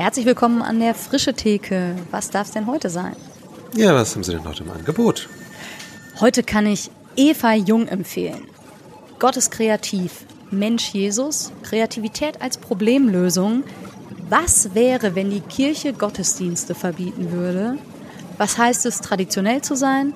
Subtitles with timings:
[0.00, 1.94] Herzlich willkommen an der Frische Theke.
[2.10, 3.14] Was darf es denn heute sein?
[3.76, 5.28] Ja, was haben Sie denn heute im Angebot?
[6.20, 8.48] Heute kann ich Eva Jung empfehlen.
[9.18, 10.24] Gott ist kreativ.
[10.50, 13.62] Mensch Jesus, Kreativität als Problemlösung.
[14.30, 17.76] Was wäre, wenn die Kirche Gottesdienste verbieten würde?
[18.38, 20.14] Was heißt es, traditionell zu sein?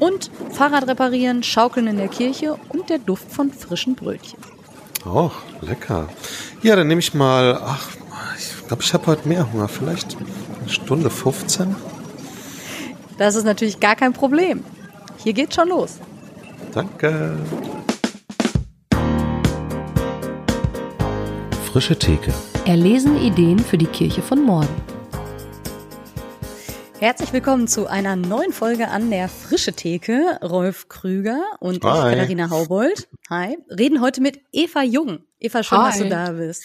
[0.00, 4.40] Und Fahrrad reparieren, Schaukeln in der Kirche und der Duft von frischen Brötchen.
[5.06, 5.30] Oh,
[5.60, 6.08] lecker.
[6.62, 7.90] Ja, dann nehme ich mal, ach,
[8.68, 9.66] glaube, ich habe heute mehr Hunger.
[9.66, 10.16] Vielleicht
[10.60, 11.74] eine Stunde 15?
[13.16, 14.62] Das ist natürlich gar kein Problem.
[15.16, 15.98] Hier geht's schon los.
[16.72, 17.36] Danke.
[21.72, 22.32] Frische Theke.
[22.66, 24.68] Erlesen Ideen für die Kirche von morgen.
[27.00, 30.38] Herzlich willkommen zu einer neuen Folge an der Frische Theke.
[30.42, 32.10] Rolf Krüger und Hi.
[32.10, 33.08] ich, Katharina Haubold.
[33.30, 33.56] Hi.
[33.70, 35.20] Reden heute mit Eva Jung.
[35.40, 36.10] Eva, schön, dass du Hi.
[36.10, 36.64] da bist.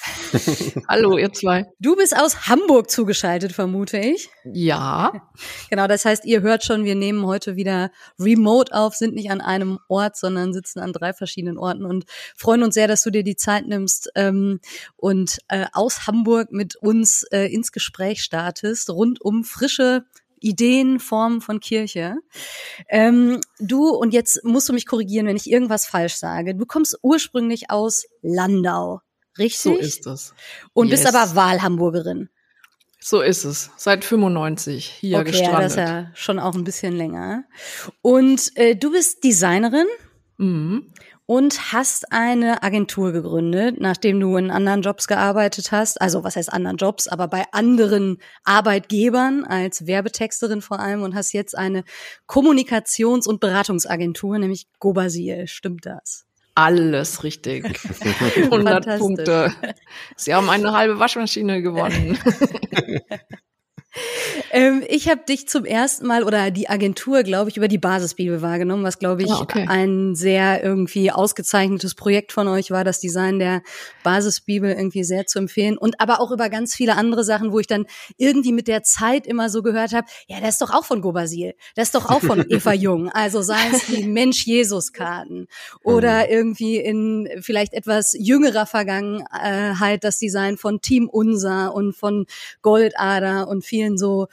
[0.88, 1.68] Hallo, ihr zwei.
[1.80, 4.30] Du bist aus Hamburg zugeschaltet, vermute ich.
[4.44, 5.12] Ja,
[5.70, 9.42] Genau, das heißt, ihr hört schon, wir nehmen heute wieder remote auf, sind nicht an
[9.42, 13.24] einem Ort, sondern sitzen an drei verschiedenen Orten und freuen uns sehr, dass du dir
[13.24, 14.60] die Zeit nimmst ähm,
[14.96, 20.06] und äh, aus Hamburg mit uns äh, ins Gespräch startest, rund um frische
[20.44, 22.16] Ideen, Formen von Kirche.
[22.90, 26.56] Ähm, du, und jetzt musst du mich korrigieren, wenn ich irgendwas falsch sage.
[26.56, 29.02] Du kommst ursprünglich aus Landau,
[29.38, 29.62] richtig?
[29.62, 30.34] so ist es.
[30.74, 31.16] Und bist Yes.
[31.16, 32.30] aber Wahlhamburgerin.
[33.00, 33.70] So ist es.
[33.76, 35.64] Seit 95 hier okay, ja, gestrandet.
[35.64, 37.44] das ist ja schon auch ein bisschen länger.
[38.02, 39.88] Und äh, du bist Designerin
[40.38, 40.94] mhm.
[41.26, 46.02] Und hast eine Agentur gegründet, nachdem du in anderen Jobs gearbeitet hast.
[46.02, 51.32] Also was heißt anderen Jobs, aber bei anderen Arbeitgebern als Werbetexterin vor allem und hast
[51.34, 51.84] jetzt eine
[52.28, 55.48] Kommunikations- und Beratungsagentur, nämlich Gobasil.
[55.48, 56.26] Stimmt das?
[56.56, 57.64] Alles richtig.
[58.36, 59.00] 100 Fantastisch.
[59.00, 59.54] Punkte.
[60.16, 62.18] Sie haben eine halbe Waschmaschine gewonnen.
[64.52, 68.42] Ähm, ich habe dich zum ersten Mal oder die Agentur, glaube ich, über die Basisbibel
[68.42, 69.66] wahrgenommen, was, glaube ich, Ah, okay.
[69.68, 73.62] ein sehr irgendwie ausgezeichnetes Projekt von euch war, das Design der
[74.04, 75.78] Basisbibel irgendwie sehr zu empfehlen.
[75.78, 77.86] Und aber auch über ganz viele andere Sachen, wo ich dann
[78.18, 81.54] irgendwie mit der Zeit immer so gehört habe, ja, das ist doch auch von Gobasil,
[81.76, 83.10] das ist doch auch von Eva Jung.
[83.10, 85.48] Also seien es die Mensch-Jesus-Karten
[85.84, 92.26] oder irgendwie in vielleicht etwas jüngerer Vergangenheit das Design von Team Unser und von
[92.62, 94.28] Goldader und vielen so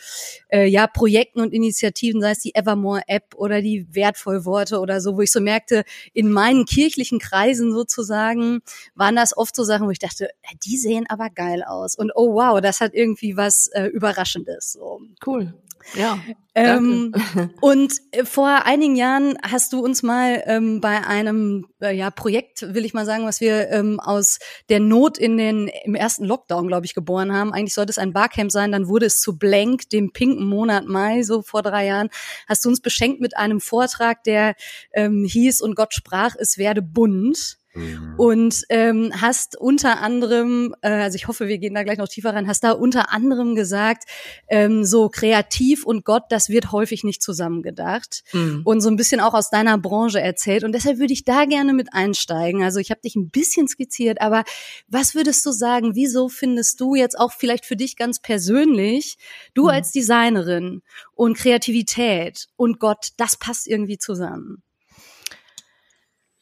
[0.48, 5.00] äh, ja Projekten und Initiativen, sei es die Evermore App oder die wertvoll Worte oder
[5.00, 8.60] so, wo ich so merkte, in meinen kirchlichen Kreisen sozusagen
[8.94, 10.30] waren das oft so Sachen, wo ich dachte,
[10.64, 14.72] die sehen aber geil aus und oh wow, das hat irgendwie was äh, überraschendes.
[14.72, 15.00] So.
[15.24, 15.54] Cool.
[15.94, 16.18] Ja.
[16.54, 17.14] Ähm,
[17.60, 22.74] und äh, vor einigen Jahren hast du uns mal ähm, bei einem äh, ja, Projekt,
[22.74, 24.38] will ich mal sagen, was wir ähm, aus
[24.68, 27.52] der Not in den im ersten Lockdown, glaube ich, geboren haben.
[27.52, 31.22] Eigentlich sollte es ein Barcamp sein, dann wurde es zu Blank, dem pinken Monat Mai,
[31.22, 32.08] so vor drei Jahren.
[32.48, 34.54] Hast du uns beschenkt mit einem Vortrag, der
[34.92, 37.59] ähm, hieß und Gott sprach, es werde bunt.
[37.74, 38.14] Mhm.
[38.16, 42.34] Und ähm, hast unter anderem, äh, also ich hoffe, wir gehen da gleich noch tiefer
[42.34, 44.04] rein, hast da unter anderem gesagt,
[44.48, 48.24] ähm, so kreativ und Gott, das wird häufig nicht zusammengedacht.
[48.32, 48.62] Mhm.
[48.64, 50.64] Und so ein bisschen auch aus deiner Branche erzählt.
[50.64, 52.62] Und deshalb würde ich da gerne mit einsteigen.
[52.64, 54.44] Also ich habe dich ein bisschen skizziert, aber
[54.88, 59.16] was würdest du sagen, wieso findest du jetzt auch vielleicht für dich ganz persönlich,
[59.54, 59.68] du Mhm.
[59.68, 60.82] als Designerin
[61.14, 64.62] und Kreativität und Gott, das passt irgendwie zusammen?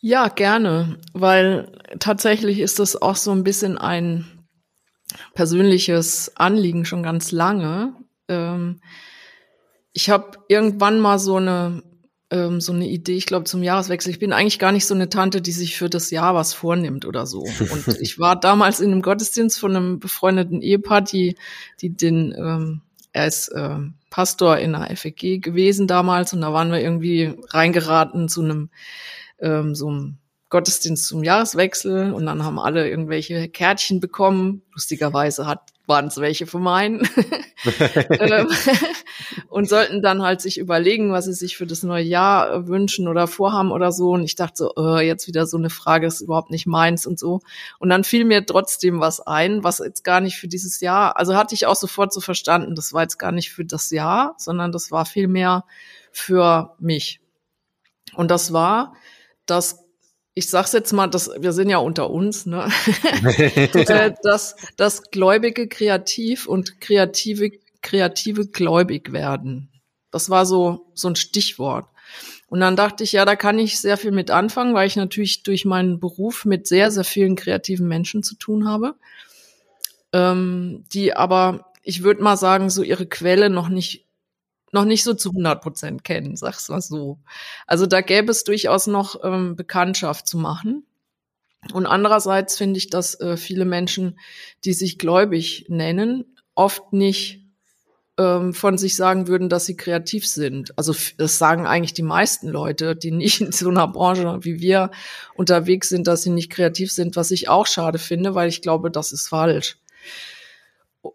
[0.01, 4.27] Ja, gerne, weil tatsächlich ist das auch so ein bisschen ein
[5.35, 7.95] persönliches Anliegen schon ganz lange.
[8.29, 8.81] Ähm,
[9.93, 11.83] ich habe irgendwann mal so eine
[12.31, 14.11] ähm, so eine Idee, ich glaube zum Jahreswechsel.
[14.11, 17.07] Ich bin eigentlich gar nicht so eine Tante, die sich für das Jahr was vornimmt
[17.07, 17.41] oder so.
[17.41, 21.37] Und ich war damals in einem Gottesdienst von einem befreundeten Ehepaar, die
[21.81, 22.83] die den ähm,
[23.13, 28.29] er ist ähm, Pastor in der FEG gewesen damals und da waren wir irgendwie reingeraten
[28.29, 28.71] zu einem
[29.41, 30.19] ähm, so einem
[30.51, 34.63] Gottesdienst zum Jahreswechsel und dann haben alle irgendwelche Kärtchen bekommen.
[34.73, 37.01] Lustigerweise hat waren es welche von meinen.
[38.21, 38.49] ähm,
[39.49, 43.09] und sollten dann halt sich überlegen, was sie sich für das neue Jahr äh, wünschen
[43.09, 44.11] oder vorhaben oder so.
[44.11, 47.19] Und ich dachte so, äh, jetzt wieder so eine Frage, ist überhaupt nicht meins und
[47.19, 47.41] so.
[47.79, 51.35] Und dann fiel mir trotzdem was ein, was jetzt gar nicht für dieses Jahr, also
[51.35, 54.71] hatte ich auch sofort so verstanden, das war jetzt gar nicht für das Jahr, sondern
[54.71, 55.65] das war vielmehr
[56.13, 57.21] für mich.
[58.15, 58.95] Und das war,
[59.51, 59.85] dass
[60.35, 62.69] ich sag's jetzt mal, dass wir sind ja unter uns, ne?
[63.25, 67.51] äh, dass, dass Gläubige kreativ und kreative
[67.83, 69.69] kreative gläubig werden.
[70.13, 71.87] Das war so so ein Stichwort.
[72.47, 75.43] Und dann dachte ich, ja, da kann ich sehr viel mit anfangen, weil ich natürlich
[75.43, 78.95] durch meinen Beruf mit sehr sehr vielen kreativen Menschen zu tun habe.
[80.13, 84.08] ähm, die aber, ich würde mal sagen, so ihre Quelle noch nicht
[84.73, 87.19] noch nicht so zu 100 Prozent kennen, sag's mal so.
[87.67, 90.85] Also da gäbe es durchaus noch ähm, Bekanntschaft zu machen.
[91.73, 94.19] Und andererseits finde ich, dass äh, viele Menschen,
[94.65, 96.25] die sich gläubig nennen,
[96.55, 97.41] oft nicht
[98.19, 100.77] ähm, von sich sagen würden, dass sie kreativ sind.
[100.77, 104.91] Also das sagen eigentlich die meisten Leute, die nicht in so einer Branche wie wir
[105.35, 108.91] unterwegs sind, dass sie nicht kreativ sind, was ich auch schade finde, weil ich glaube,
[108.91, 109.79] das ist falsch.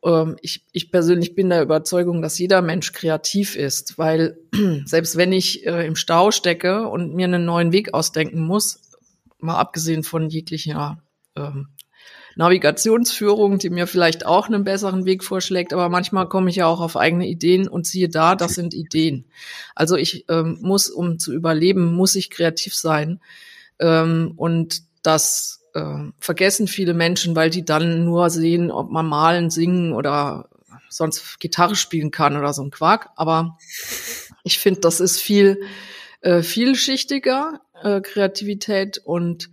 [0.04, 4.38] Ähm, ich, ich persönlich bin der Überzeugung, dass jeder Mensch kreativ ist, weil
[4.86, 8.82] selbst wenn ich äh, im Stau stecke und mir einen neuen Weg ausdenken muss,
[9.40, 11.02] mal abgesehen von jeglicher
[11.36, 11.68] ähm,
[12.36, 16.82] Navigationsführung, die mir vielleicht auch einen besseren Weg vorschlägt, aber manchmal komme ich ja auch
[16.82, 19.26] auf eigene Ideen und siehe da, das sind Ideen.
[19.76, 23.20] Also ich ähm, muss, um zu überleben, muss ich kreativ sein.
[23.80, 29.50] Ähm, und das äh, vergessen viele Menschen, weil die dann nur sehen, ob man malen,
[29.50, 30.50] singen oder
[30.90, 33.10] sonst Gitarre spielen kann oder so ein Quark.
[33.16, 33.58] Aber
[34.44, 35.62] ich finde, das ist viel
[36.22, 39.50] äh, vielschichtiger, äh, Kreativität und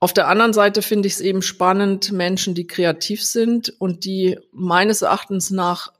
[0.00, 4.38] auf der anderen Seite finde ich es eben spannend, Menschen, die kreativ sind und die
[4.52, 5.92] meines Erachtens nach,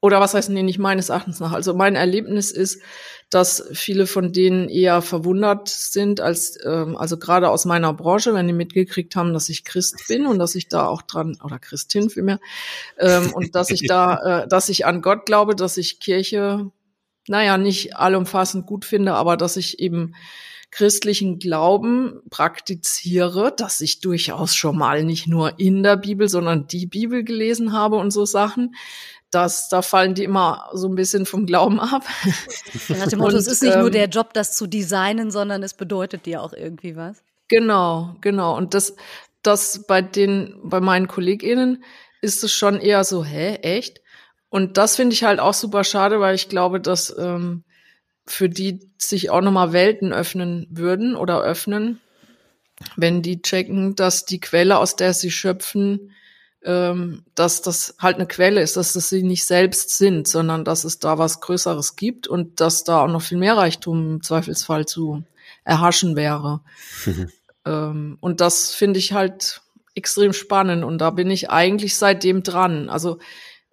[0.00, 2.82] oder was heißt nee, nicht meines Erachtens nach, also mein Erlebnis ist,
[3.30, 8.46] dass viele von denen eher verwundert sind, als ähm, also gerade aus meiner Branche, wenn
[8.46, 12.08] die mitgekriegt haben, dass ich Christ bin und dass ich da auch dran, oder Christin
[12.08, 12.40] vielmehr,
[12.98, 16.70] ähm, und dass ich da, äh, dass ich an Gott glaube, dass ich Kirche,
[17.26, 20.14] naja, nicht allumfassend gut finde, aber dass ich eben
[20.70, 26.86] christlichen Glauben praktiziere, dass ich durchaus schon mal nicht nur in der Bibel, sondern die
[26.86, 28.74] Bibel gelesen habe und so Sachen.
[29.30, 32.04] Das, da fallen die immer so ein bisschen vom Glauben ab.
[32.88, 35.74] Nach dem Motto, es ist nicht ähm, nur der Job, das zu designen, sondern es
[35.74, 37.22] bedeutet dir auch irgendwie was.
[37.48, 38.56] Genau, genau.
[38.56, 38.94] Und das,
[39.42, 41.84] das bei den, bei meinen KollegInnen
[42.20, 44.00] ist es schon eher so, hä, echt?
[44.48, 47.64] Und das finde ich halt auch super schade, weil ich glaube, dass ähm,
[48.26, 52.00] für die sich auch nochmal Welten öffnen würden oder öffnen,
[52.96, 56.12] wenn die checken, dass die Quelle, aus der sie schöpfen,
[56.68, 60.84] ähm, dass das halt eine Quelle ist, dass das sie nicht selbst sind, sondern dass
[60.84, 64.84] es da was Größeres gibt und dass da auch noch viel mehr Reichtum im Zweifelsfall
[64.84, 65.24] zu
[65.64, 66.60] erhaschen wäre.
[67.64, 69.62] ähm, und das finde ich halt
[69.94, 72.90] extrem spannend und da bin ich eigentlich seitdem dran.
[72.90, 73.18] Also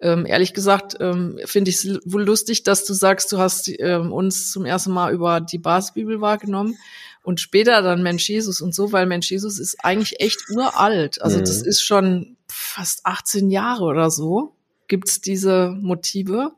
[0.00, 4.10] ähm, ehrlich gesagt ähm, finde ich es wohl lustig, dass du sagst, du hast ähm,
[4.10, 6.78] uns zum ersten Mal über die Basisbibel wahrgenommen
[7.26, 11.20] und später dann Mensch Jesus und so, weil Mensch Jesus ist eigentlich echt uralt.
[11.20, 11.40] Also mhm.
[11.40, 14.54] das ist schon fast 18 Jahre oder so
[14.86, 16.52] gibt's diese Motive.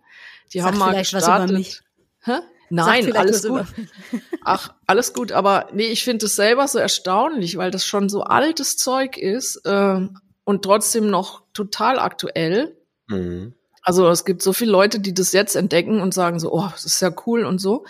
[0.53, 1.83] Die Sag haben mal gestartet.
[2.21, 2.33] Hä?
[2.69, 3.65] Nein, alles gut.
[4.45, 8.25] Ach, alles gut, aber nee, ich finde es selber so erstaunlich, weil das schon so
[8.25, 10.07] altes Zeug ist äh,
[10.45, 12.77] und trotzdem noch total aktuell.
[13.07, 13.55] Mhm.
[13.81, 16.85] Also es gibt so viele Leute, die das jetzt entdecken und sagen so, oh, das
[16.85, 17.87] ist ja cool und so.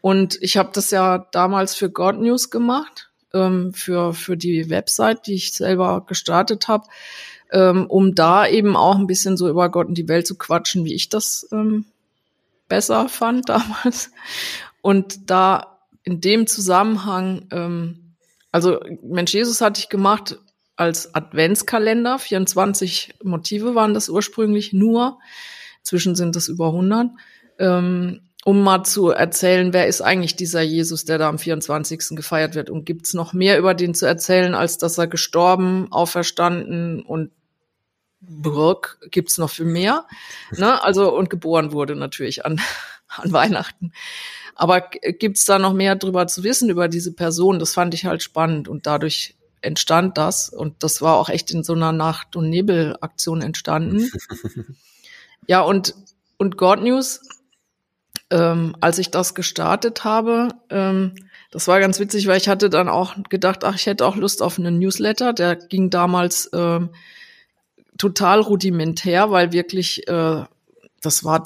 [0.00, 5.26] Und ich habe das ja damals für God News gemacht, ähm, für, für die Website,
[5.26, 6.86] die ich selber gestartet habe,
[7.52, 10.84] ähm, um da eben auch ein bisschen so über Gott und die Welt zu quatschen,
[10.84, 11.84] wie ich das ähm,
[12.68, 14.10] besser fand damals.
[14.82, 18.14] Und da in dem Zusammenhang, ähm,
[18.52, 20.38] also Mensch Jesus hatte ich gemacht,
[20.80, 22.18] als Adventskalender.
[22.18, 25.18] 24 Motive waren das ursprünglich nur.
[25.80, 27.10] Inzwischen sind es über 100.
[27.58, 32.16] Ähm, um mal zu erzählen, wer ist eigentlich dieser Jesus, der da am 24.
[32.16, 32.70] gefeiert wird?
[32.70, 37.30] Und gibt's noch mehr über den zu erzählen, als dass er gestorben, auferstanden und
[38.20, 40.06] Brück gibt's noch viel mehr.
[40.52, 40.82] Ne?
[40.82, 42.60] Also und geboren wurde natürlich an,
[43.08, 43.92] an Weihnachten.
[44.54, 47.58] Aber gibt's da noch mehr drüber zu wissen über diese Person?
[47.58, 50.48] Das fand ich halt spannend und dadurch entstand das.
[50.50, 54.10] Und das war auch echt in so einer Nacht- und Nebelaktion entstanden.
[55.46, 55.94] ja, und,
[56.36, 57.22] und God News,
[58.30, 61.14] ähm, als ich das gestartet habe, ähm,
[61.50, 64.42] das war ganz witzig, weil ich hatte dann auch gedacht, ach, ich hätte auch Lust
[64.42, 65.32] auf einen Newsletter.
[65.32, 66.90] Der ging damals ähm,
[67.98, 70.44] total rudimentär, weil wirklich, äh,
[71.02, 71.44] das war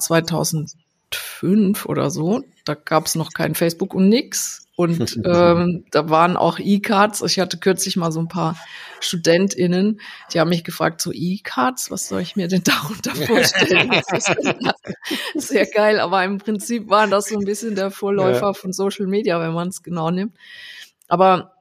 [1.15, 4.67] 2005 oder so, da gab es noch kein Facebook und nix.
[4.75, 7.21] Und ähm, da waren auch E-Cards.
[7.21, 8.57] Ich hatte kürzlich mal so ein paar
[8.99, 10.01] StudentInnen,
[10.33, 13.91] die haben mich gefragt, so E-Cards, was soll ich mir denn darunter vorstellen?
[15.35, 18.53] Sehr geil, aber im Prinzip war das so ein bisschen der Vorläufer ja.
[18.53, 20.35] von Social Media, wenn man es genau nimmt.
[21.07, 21.54] Aber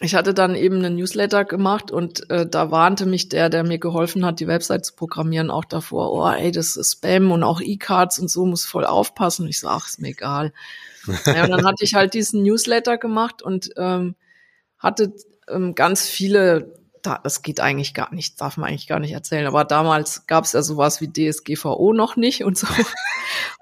[0.00, 3.78] ich hatte dann eben einen Newsletter gemacht und äh, da warnte mich der, der mir
[3.78, 7.60] geholfen hat, die Website zu programmieren, auch davor, oh ey, das ist Spam und auch
[7.60, 9.46] E-Cards und so, muss voll aufpassen.
[9.46, 10.52] Ich so, ach, ist mir egal.
[11.26, 14.14] ja, und dann hatte ich halt diesen Newsletter gemacht und ähm,
[14.78, 15.12] hatte
[15.48, 19.46] ähm, ganz viele da, das geht eigentlich gar nicht, darf man eigentlich gar nicht erzählen.
[19.46, 22.66] Aber damals gab es ja sowas wie DSGVO noch nicht und so.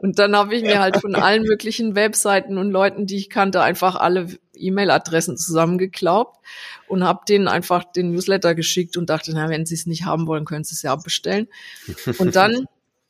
[0.00, 3.62] Und dann habe ich mir halt von allen möglichen Webseiten und Leuten, die ich kannte,
[3.62, 6.38] einfach alle E-Mail-Adressen zusammengeklaubt
[6.86, 10.26] und habe denen einfach den Newsletter geschickt und dachte, na, wenn sie es nicht haben
[10.26, 11.48] wollen, können sie es ja abbestellen.
[12.18, 12.66] Und dann,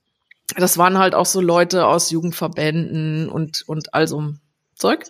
[0.57, 4.35] das waren halt auch so Leute aus Jugendverbänden und, und all so
[4.75, 5.05] Zeug.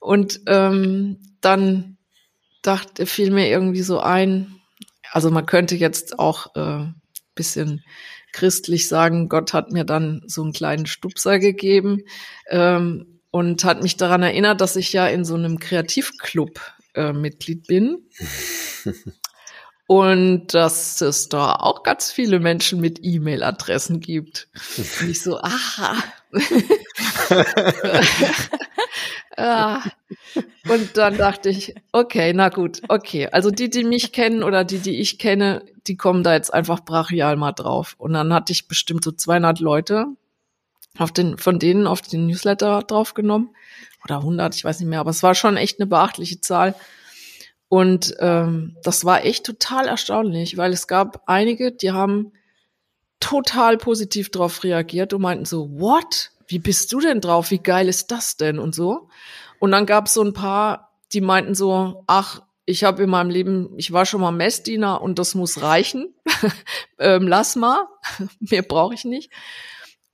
[0.00, 1.96] Und ähm, dann
[2.62, 4.60] dachte, fiel mir irgendwie so ein,
[5.10, 6.86] also man könnte jetzt auch äh,
[7.34, 7.84] bisschen
[8.32, 12.02] christlich sagen, Gott hat mir dann so einen kleinen Stupser gegeben
[12.48, 16.60] ähm, und hat mich daran erinnert, dass ich ja in so einem Kreativclub
[16.94, 17.98] äh, Mitglied bin.
[19.88, 24.46] und dass es da auch ganz viele Menschen mit E-Mail-Adressen gibt.
[25.00, 25.96] Und ich so, aha.
[29.36, 29.82] Ah.
[30.68, 33.26] Und dann dachte ich, okay, na gut, okay.
[33.32, 36.84] Also die, die mich kennen oder die, die ich kenne, die kommen da jetzt einfach
[36.84, 37.96] brachial mal drauf.
[37.98, 40.06] Und dann hatte ich bestimmt so 200 Leute
[40.98, 43.50] auf den, von denen auf den Newsletter draufgenommen.
[44.04, 45.00] Oder 100, ich weiß nicht mehr.
[45.00, 46.74] Aber es war schon echt eine beachtliche Zahl.
[47.68, 52.32] Und ähm, das war echt total erstaunlich, weil es gab einige, die haben
[53.18, 56.30] total positiv drauf reagiert und meinten so, what?
[56.46, 57.50] wie bist du denn drauf?
[57.50, 58.58] Wie geil ist das denn?
[58.58, 59.08] Und so.
[59.58, 63.30] Und dann gab es so ein paar, die meinten so, ach, ich habe in meinem
[63.30, 66.14] Leben, ich war schon mal Messdiener und das muss reichen.
[66.98, 67.86] ähm, lass mal,
[68.40, 69.30] mehr brauche ich nicht.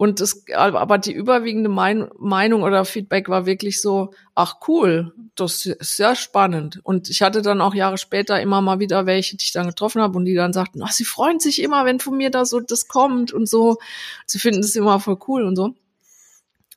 [0.01, 5.67] Und das, aber die überwiegende mein, Meinung oder Feedback war wirklich so, ach cool, das
[5.67, 6.81] ist sehr spannend.
[6.85, 10.01] Und ich hatte dann auch Jahre später immer mal wieder welche, die ich dann getroffen
[10.01, 12.61] habe und die dann sagten, ach, sie freuen sich immer, wenn von mir da so
[12.61, 13.77] das kommt und so.
[14.25, 15.75] Sie finden es immer voll cool und so.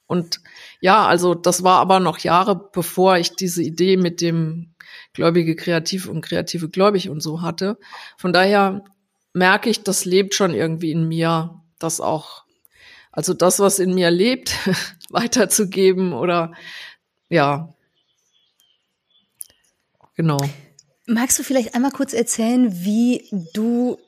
[0.06, 0.42] Und
[0.82, 4.74] ja, also das war aber noch Jahre, bevor ich diese Idee mit dem
[5.14, 7.78] Gläubige kreativ und kreative gläubig und so hatte.
[8.18, 8.84] Von daher
[9.32, 12.43] merke ich, das lebt schon irgendwie in mir, das auch,
[13.14, 14.56] also das, was in mir lebt,
[15.10, 16.52] weiterzugeben oder
[17.30, 17.74] ja,
[20.16, 20.40] genau.
[21.06, 24.00] Magst du vielleicht einmal kurz erzählen, wie du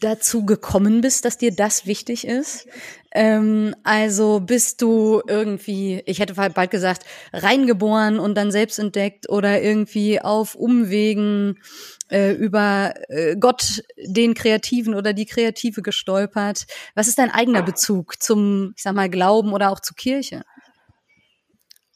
[0.00, 2.66] dazu gekommen bist, dass dir das wichtig ist?
[3.12, 9.60] Ähm, also bist du irgendwie, ich hätte bald gesagt, reingeboren und dann selbst entdeckt oder
[9.60, 11.58] irgendwie auf Umwegen
[12.10, 16.66] äh, über äh, Gott, den Kreativen oder die Kreative gestolpert?
[16.94, 20.42] Was ist dein eigener Bezug zum, ich sag mal, Glauben oder auch zur Kirche?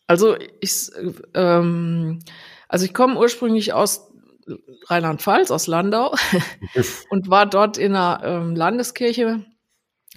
[0.07, 0.91] Also ich,
[1.35, 2.19] ähm,
[2.69, 4.11] also ich komme ursprünglich aus
[4.89, 6.15] Rheinland-Pfalz, aus Landau
[7.11, 9.45] und war dort in einer ähm, Landeskirche.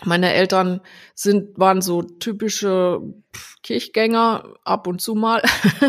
[0.05, 0.81] Meine Eltern
[1.15, 3.01] sind, waren so typische
[3.63, 5.41] Kirchgänger ab und zu mal.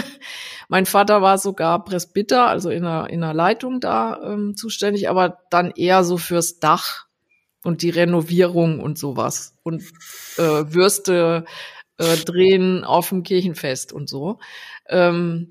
[0.68, 5.38] mein Vater war sogar Presbyter, also in einer, in einer Leitung da ähm, zuständig, aber
[5.50, 7.06] dann eher so fürs Dach
[7.64, 9.82] und die Renovierung und sowas und
[10.36, 11.44] äh, Würste
[11.98, 14.38] äh, drehen auf dem Kirchenfest und so.
[14.88, 15.48] Ähm,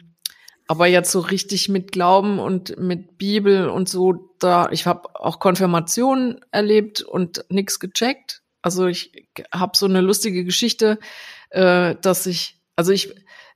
[0.67, 5.39] aber jetzt so richtig mit Glauben und mit Bibel und so, da, ich habe auch
[5.39, 8.42] Konfirmationen erlebt und nichts gecheckt.
[8.63, 10.97] Also ich habe so eine lustige Geschichte,
[11.51, 13.13] äh, dass ich, also ich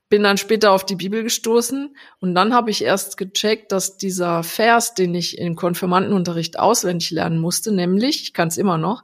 [0.10, 4.44] bin dann später auf die Bibel gestoßen und dann habe ich erst gecheckt, dass dieser
[4.44, 9.04] Vers, den ich im Konfirmandenunterricht auswendig lernen musste, nämlich, ich kann es immer noch,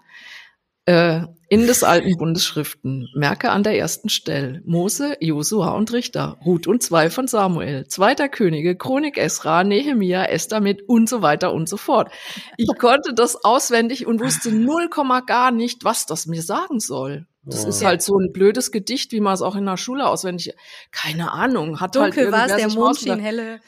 [0.85, 6.67] äh, in des alten Bundesschriften, merke an der ersten Stelle, Mose, Josua und Richter, Ruth
[6.67, 11.69] und zwei von Samuel, zweiter Könige, Chronik Esra, Nehemia, Esther mit und so weiter und
[11.69, 12.11] so fort.
[12.57, 17.27] Ich konnte das auswendig und wusste null Komma gar nicht, was das mir sagen soll.
[17.43, 17.69] Das oh.
[17.69, 20.53] ist halt so ein blödes Gedicht, wie man es auch in der Schule auswendig,
[20.91, 23.59] keine Ahnung, hat Dunkel halt war der Mond schien helle.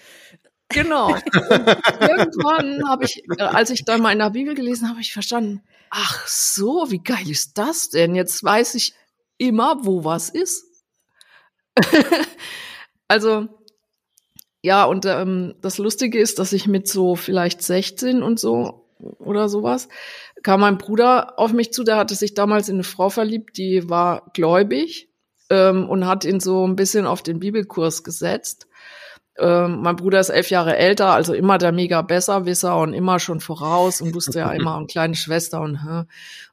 [0.69, 1.09] Genau.
[1.99, 5.61] irgendwann habe ich, äh, als ich dann mal in der Bibel gelesen habe, ich verstanden,
[5.95, 8.15] ach so, wie geil ist das denn?
[8.15, 8.93] Jetzt weiß ich
[9.37, 10.65] immer, wo was ist.
[13.07, 13.47] also,
[14.61, 19.47] ja, und ähm, das Lustige ist, dass ich mit so vielleicht 16 und so oder
[19.47, 19.87] sowas,
[20.43, 23.89] kam mein Bruder auf mich zu, der hatte sich damals in eine Frau verliebt, die
[23.89, 25.09] war gläubig
[25.49, 28.67] ähm, und hat ihn so ein bisschen auf den Bibelkurs gesetzt.
[29.37, 33.41] Ähm, mein Bruder ist elf Jahre älter, also immer der mega Besserwisser und immer schon
[33.41, 35.79] voraus und wusste ja immer eine kleine Schwester und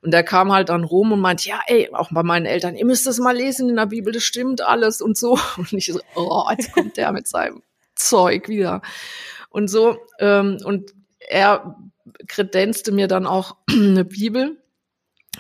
[0.03, 2.85] und der kam halt dann rum und meinte, ja, ey, auch bei meinen Eltern, ihr
[2.85, 5.39] müsst das mal lesen in der Bibel, das stimmt alles und so.
[5.57, 7.63] Und ich so, oh, jetzt kommt der mit seinem
[7.95, 8.83] Zeug wieder.
[9.49, 11.77] Und so, ähm, und er
[12.27, 14.62] kredenzte mir dann auch eine Bibel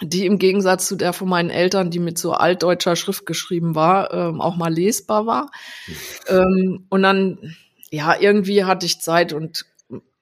[0.01, 4.13] die im Gegensatz zu der von meinen Eltern, die mit so altdeutscher Schrift geschrieben war,
[4.13, 5.51] ähm, auch mal lesbar war.
[6.29, 7.57] ähm, und dann,
[7.91, 9.67] ja, irgendwie hatte ich Zeit und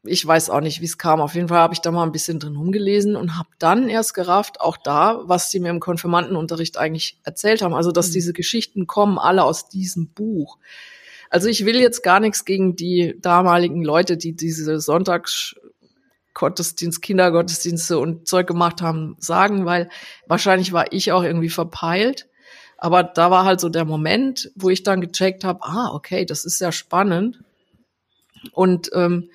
[0.02, 1.20] ich weiß auch nicht, wie es kam.
[1.20, 4.14] Auf jeden Fall habe ich da mal ein bisschen drin rumgelesen und habe dann erst
[4.14, 7.74] gerafft, auch da, was sie mir im Konfirmandenunterricht eigentlich erzählt haben.
[7.74, 8.12] Also, dass mhm.
[8.14, 10.56] diese Geschichten kommen alle aus diesem Buch.
[11.28, 15.54] Also ich will jetzt gar nichts gegen die damaligen Leute, die diese Sonntags
[16.34, 19.88] Gottesdienst, Kindergottesdienste und Zeug gemacht haben, sagen, weil
[20.26, 22.28] wahrscheinlich war ich auch irgendwie verpeilt.
[22.78, 26.44] Aber da war halt so der Moment, wo ich dann gecheckt habe, ah, okay, das
[26.44, 27.40] ist ja spannend.
[28.52, 29.30] Und ähm,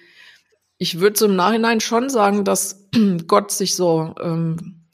[0.77, 2.87] ich würde so im Nachhinein schon sagen, dass
[3.27, 4.85] Gott sich so ähm,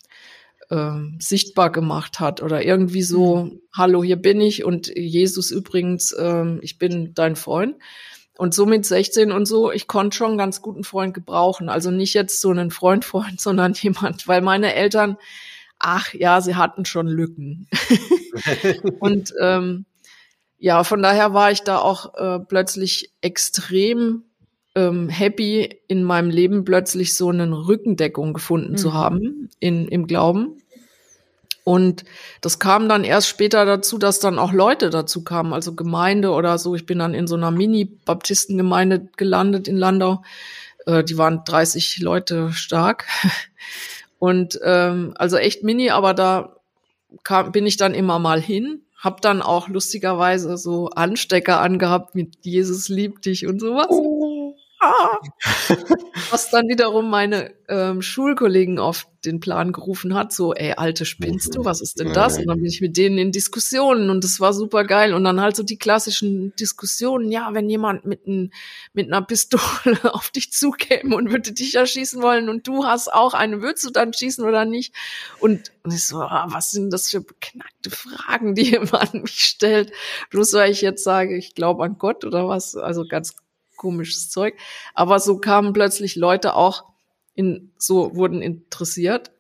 [0.72, 3.62] ähm, sichtbar gemacht hat oder irgendwie so, mhm.
[3.74, 7.76] hallo, hier bin ich und Jesus übrigens, ähm, ich bin dein Freund.
[8.42, 11.70] Und so mit 16 und so, ich konnte schon ganz guten Freund gebrauchen.
[11.70, 15.18] Also nicht jetzt so einen Freund, Freund, sondern jemand, weil meine Eltern,
[15.78, 17.68] ach ja, sie hatten schon Lücken.
[19.00, 19.86] und ähm,
[20.58, 24.24] ja, von daher war ich da auch äh, plötzlich extrem
[24.74, 28.78] ähm, happy, in meinem Leben plötzlich so eine Rückendeckung gefunden mhm.
[28.78, 30.61] zu haben in, im Glauben.
[31.64, 32.04] Und
[32.42, 36.58] das kam dann erst später dazu, dass dann auch Leute dazu kamen, also Gemeinde oder
[36.58, 36.76] so.
[36.76, 40.24] Ich bin dann in so einer Mini-Baptistengemeinde gelandet in Landau.
[40.86, 43.06] Äh, die waren 30 Leute stark.
[44.20, 46.56] Und ähm, also echt mini, aber da
[47.24, 52.46] kam, bin ich dann immer mal hin hab dann auch lustigerweise so Anstecker angehabt mit
[52.46, 53.88] Jesus liebt dich und sowas.
[53.90, 54.31] Oh.
[56.32, 61.56] Was dann wiederum meine ähm, Schulkollegen auf den Plan gerufen hat, so, ey, alte spinnst
[61.56, 62.40] du, was ist denn das?
[62.40, 65.14] Und dann bin ich mit denen in Diskussionen und das war super geil.
[65.14, 68.52] Und dann halt so die klassischen Diskussionen, ja, wenn jemand mit, ein,
[68.94, 69.62] mit einer Pistole
[70.14, 73.92] auf dich zukäme und würde dich erschießen wollen und du hast auch eine, würdest du
[73.92, 74.96] dann schießen oder nicht?
[75.40, 79.42] Und, und ich so, ah, was sind das für beknackte Fragen, die jemand an mich
[79.42, 79.92] stellt?
[80.32, 82.76] Bloß weil ich jetzt sage, ich glaube an Gott oder was?
[82.76, 83.36] Also ganz
[83.82, 84.56] komisches Zeug.
[84.94, 86.86] Aber so kamen plötzlich Leute auch
[87.34, 89.32] in, so wurden interessiert.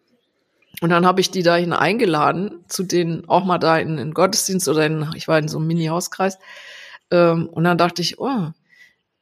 [0.81, 4.67] Und dann habe ich die dahin eingeladen, zu denen auch mal da in den Gottesdienst
[4.67, 6.39] oder in, ich war in so einem Mini-Hauskreis.
[7.11, 8.49] Ähm, und dann dachte ich, oh,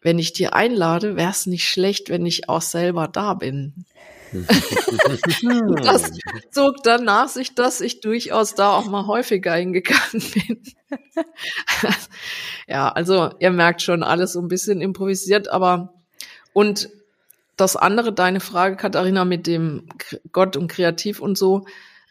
[0.01, 3.85] wenn ich die einlade, wäre es nicht schlecht, wenn ich auch selber da bin.
[5.83, 6.11] das
[6.51, 10.01] zog dann nach sich, dass ich durchaus da auch mal häufiger hingegangen
[10.33, 10.61] bin.
[12.67, 15.93] ja, also ihr merkt schon, alles so ein bisschen improvisiert, aber
[16.53, 16.89] und
[17.57, 19.87] das andere, deine Frage, Katharina, mit dem
[20.31, 21.65] Gott und Kreativ und so,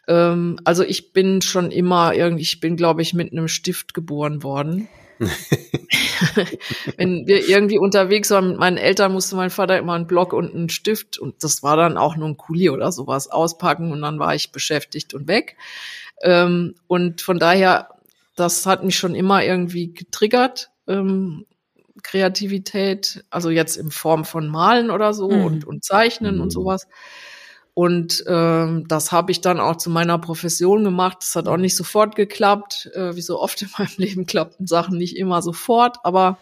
[0.07, 4.43] ähm, also ich bin schon immer irgendwie, ich bin, glaube ich, mit einem Stift geboren
[4.43, 4.87] worden.
[6.97, 10.55] Wenn wir irgendwie unterwegs waren mit meinen Eltern, musste mein Vater immer einen Block und
[10.55, 14.19] einen Stift und das war dann auch nur ein Kuli oder sowas auspacken und dann
[14.19, 15.57] war ich beschäftigt und weg.
[16.21, 17.89] Ähm, und von daher,
[18.35, 20.69] das hat mich schon immer irgendwie getriggert.
[20.87, 21.45] Ähm,
[22.01, 25.43] Kreativität, also jetzt in Form von Malen oder so mhm.
[25.43, 26.41] und, und Zeichnen mhm.
[26.41, 26.87] und sowas.
[27.79, 31.19] Und ähm, das habe ich dann auch zu meiner Profession gemacht.
[31.21, 32.91] Das hat auch nicht sofort geklappt.
[32.93, 36.39] Äh, wie so oft in meinem Leben klappten Sachen nicht immer sofort, aber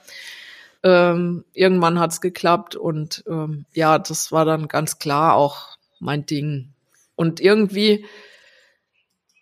[0.82, 6.26] ähm, irgendwann hat es geklappt und ähm, ja, das war dann ganz klar auch mein
[6.26, 6.74] Ding.
[7.16, 8.08] Und irgendwie,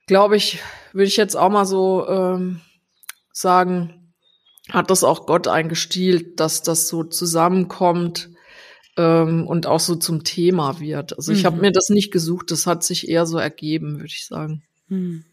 [0.06, 0.60] glaube ich,
[0.92, 2.60] würde ich jetzt auch mal so ähm,
[3.32, 4.12] sagen,
[4.70, 8.35] hat das auch Gott eingestielt, dass das so zusammenkommt
[8.98, 11.18] ähm, und auch so zum Thema wird.
[11.18, 11.48] Also ich mhm.
[11.48, 14.64] habe mir das nicht gesucht, das hat sich eher so ergeben, würde ich sagen.
[14.88, 15.26] Mhm.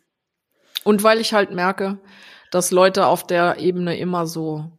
[0.84, 2.00] Und weil ich halt merke,
[2.50, 4.72] dass Leute auf der Ebene immer so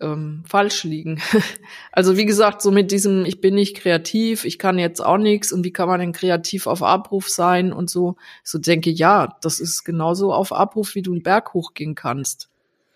[0.00, 1.20] ähm, falsch liegen.
[1.92, 5.52] also wie gesagt, so mit diesem, ich bin nicht kreativ, ich kann jetzt auch nichts
[5.52, 8.16] und wie kann man denn kreativ auf Abruf sein und so.
[8.42, 12.48] So denke, ja, das ist genauso auf Abruf, wie du einen Berg hochgehen kannst.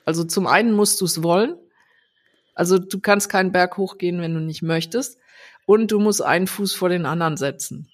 [0.07, 1.57] Also zum einen musst du es wollen.
[2.55, 5.19] Also du kannst keinen Berg hochgehen, wenn du nicht möchtest
[5.67, 7.89] und du musst einen Fuß vor den anderen setzen.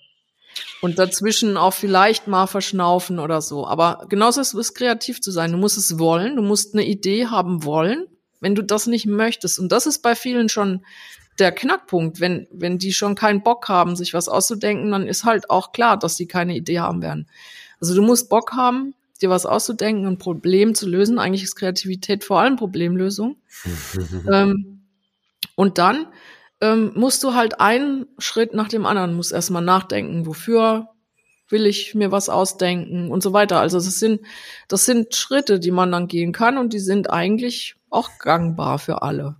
[0.82, 3.66] Und dazwischen auch vielleicht mal verschnaufen oder so.
[3.66, 5.52] Aber genauso ist es, kreativ zu sein.
[5.52, 8.06] Du musst es wollen, du musst eine Idee haben wollen,
[8.40, 9.58] wenn du das nicht möchtest.
[9.58, 10.84] Und das ist bei vielen schon
[11.38, 12.20] der Knackpunkt.
[12.20, 15.98] Wenn, wenn die schon keinen Bock haben, sich was auszudenken, dann ist halt auch klar,
[15.98, 17.28] dass sie keine Idee haben werden.
[17.80, 21.18] Also du musst Bock haben, dir was auszudenken, ein Problem zu lösen.
[21.18, 23.36] Eigentlich ist Kreativität vor allem Problemlösung.
[24.32, 24.82] ähm,
[25.54, 26.08] und dann
[26.62, 30.88] ähm, musst du halt einen Schritt nach dem anderen, musst erstmal nachdenken, wofür
[31.48, 33.60] will ich mir was ausdenken und so weiter.
[33.60, 34.22] Also das sind,
[34.68, 39.02] das sind Schritte, die man dann gehen kann und die sind eigentlich auch gangbar für
[39.02, 39.36] alle.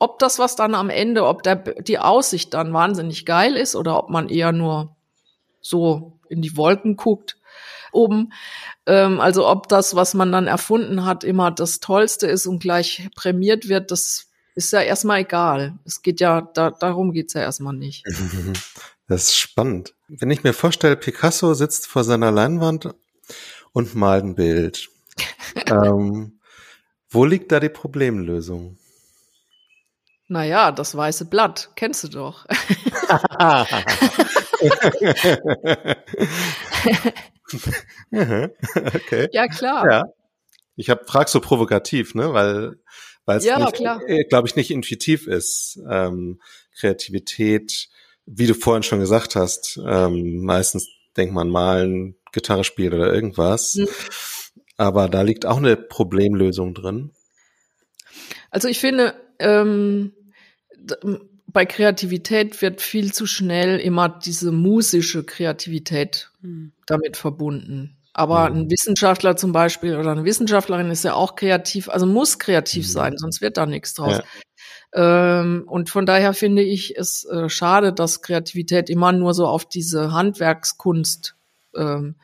[0.00, 3.96] Ob das was dann am Ende, ob der, die Aussicht dann wahnsinnig geil ist oder
[3.96, 4.96] ob man eher nur
[5.60, 7.36] so in die Wolken guckt
[7.92, 8.32] oben.
[8.86, 13.08] Ähm, also ob das, was man dann erfunden hat, immer das Tollste ist und gleich
[13.14, 15.78] prämiert wird, das ist ja erstmal egal.
[15.84, 18.04] Es geht ja, da, darum geht's ja erstmal nicht.
[19.06, 19.94] Das ist spannend.
[20.06, 22.94] Wenn ich mir vorstelle, Picasso sitzt vor seiner Leinwand
[23.72, 24.88] und malt ein Bild.
[25.66, 26.38] ähm,
[27.08, 28.78] wo liegt da die Problemlösung?
[30.28, 32.46] Naja, das weiße Blatt, kennst du doch.
[38.12, 39.28] okay.
[39.32, 39.90] Ja, klar.
[39.90, 40.04] Ja.
[40.76, 42.76] Ich hab, frag so provokativ, ne, weil
[43.24, 43.58] weil es, Ja,
[44.06, 45.78] äh, glaube ich, nicht intuitiv ist.
[45.88, 46.40] Ähm,
[46.78, 47.88] Kreativität,
[48.26, 53.74] wie du vorhin schon gesagt hast, ähm, meistens denkt man malen, Gitarre spielen oder irgendwas.
[53.74, 53.88] Mhm.
[54.76, 57.10] Aber da liegt auch eine Problemlösung drin.
[58.50, 60.12] Also ich finde, ähm,
[61.46, 66.72] bei Kreativität wird viel zu schnell immer diese musische Kreativität Hm.
[66.86, 67.96] damit verbunden.
[68.12, 68.56] Aber Mhm.
[68.56, 72.90] ein Wissenschaftler zum Beispiel oder eine Wissenschaftlerin ist ja auch kreativ, also muss kreativ Mhm.
[72.90, 74.20] sein, sonst wird da nichts draus.
[74.92, 79.64] Ähm, und von daher finde ich es äh, schade, dass Kreativität immer nur so auf
[79.64, 81.36] diese Handwerkskunst
[81.76, 82.16] ähm,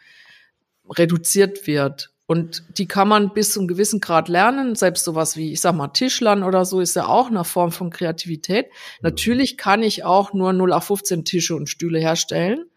[0.88, 2.10] reduziert wird.
[2.28, 4.74] Und die kann man bis zu einem gewissen Grad lernen.
[4.74, 7.90] Selbst sowas wie, ich sag mal, Tischlern oder so ist ja auch eine Form von
[7.90, 8.66] Kreativität.
[9.00, 12.68] Natürlich kann ich auch nur 0815 Tische und Stühle herstellen.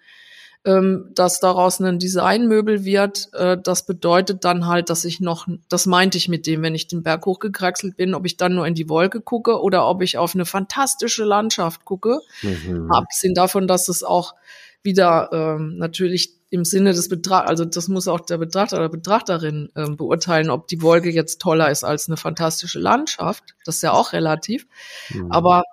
[0.65, 5.85] Ähm, dass daraus ein Designmöbel wird, äh, das bedeutet dann halt, dass ich noch, das
[5.85, 8.75] meinte ich mit dem, wenn ich den Berg hochgekraxelt bin, ob ich dann nur in
[8.75, 12.19] die Wolke gucke oder ob ich auf eine fantastische Landschaft gucke.
[12.41, 12.91] Mhm.
[12.91, 14.35] Abgesehen davon, dass es auch
[14.83, 19.69] wieder ähm, natürlich im Sinne des Betrachters, also das muss auch der Betrachter oder Betrachterin
[19.75, 23.55] ähm, beurteilen, ob die Wolke jetzt toller ist als eine fantastische Landschaft.
[23.65, 24.65] Das ist ja auch relativ.
[25.09, 25.31] Mhm.
[25.31, 25.63] Aber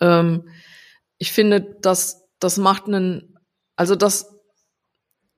[0.00, 0.48] ähm,
[1.18, 3.33] ich finde, das, das macht einen,
[3.76, 4.30] also das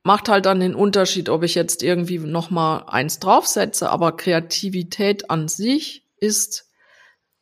[0.02, 5.30] macht halt dann den Unterschied, ob ich jetzt irgendwie noch mal eins draufsetze, aber Kreativität
[5.30, 6.66] an sich ist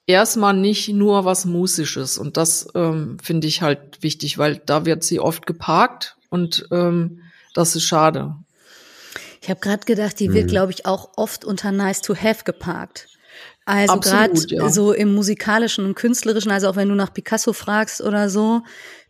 [0.07, 5.05] erstmal nicht nur was Musisches und das ähm, finde ich halt wichtig, weil da wird
[5.05, 7.21] sie oft geparkt und ähm,
[7.55, 8.35] das ist schade.
[9.41, 10.51] Ich habe gerade gedacht, die wird, Mhm.
[10.51, 13.09] glaube ich, auch oft unter Nice to Have geparkt.
[13.67, 14.69] Also gerade ja.
[14.69, 18.63] so im musikalischen und künstlerischen, also auch wenn du nach Picasso fragst oder so,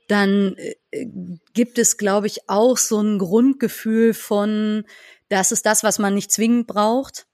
[0.08, 0.56] dann
[0.90, 1.06] äh,
[1.52, 4.84] gibt es, glaube ich, auch so ein Grundgefühl von,
[5.28, 7.26] das ist das, was man nicht zwingend braucht,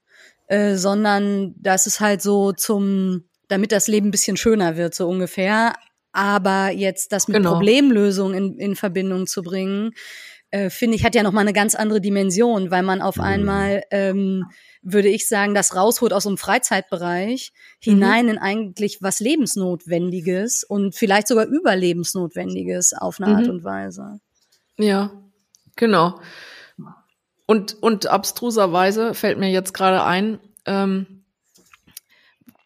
[0.47, 5.07] äh, sondern das ist halt so zum, damit das Leben ein bisschen schöner wird, so
[5.07, 5.73] ungefähr.
[6.13, 7.53] Aber jetzt das mit Genau.
[7.53, 9.91] Problemlösung in, in Verbindung zu bringen,
[10.51, 13.23] äh, finde ich, hat ja noch mal eine ganz andere Dimension, weil man auf Mhm.
[13.23, 14.45] einmal, ähm,
[14.81, 20.95] würde ich sagen, das rausholt aus so einem Freizeitbereich hinein in eigentlich was Lebensnotwendiges und
[20.95, 23.51] vielleicht sogar Überlebensnotwendiges auf eine Art Mhm.
[23.51, 24.19] und Weise.
[24.77, 25.11] Ja,
[25.75, 26.19] genau.
[27.45, 31.23] Und, und abstruserweise fällt mir jetzt gerade ein, ähm,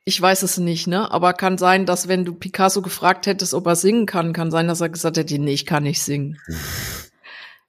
[0.06, 1.12] ich weiß es nicht, ne?
[1.12, 4.68] Aber kann sein, dass wenn du Picasso gefragt hättest, ob er singen kann, kann sein,
[4.68, 6.40] dass er gesagt hätte, nee, ich kann nicht singen.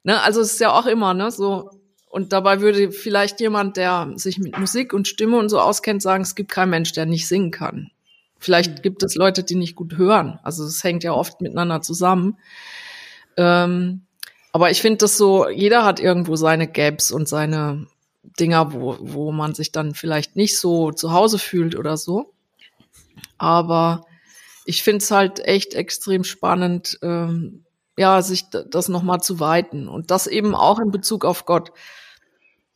[0.06, 0.22] ne?
[0.22, 1.30] Also es ist ja auch immer, ne?
[1.30, 1.70] So.
[2.08, 6.22] Und dabei würde vielleicht jemand, der sich mit Musik und Stimme und so auskennt, sagen,
[6.22, 7.90] es gibt keinen Mensch, der nicht singen kann.
[8.38, 10.38] Vielleicht gibt es Leute, die nicht gut hören.
[10.42, 12.38] Also es hängt ja oft miteinander zusammen.
[13.36, 14.02] Ähm,
[14.52, 17.86] aber ich finde das so, jeder hat irgendwo seine Gaps und seine
[18.38, 22.32] Dinger, wo, wo man sich dann vielleicht nicht so zu Hause fühlt oder so.
[23.36, 24.06] Aber
[24.64, 27.65] ich finde es halt echt extrem spannend, ähm,
[27.96, 29.88] ja, sich das nochmal zu weiten.
[29.88, 31.72] Und das eben auch in Bezug auf Gott.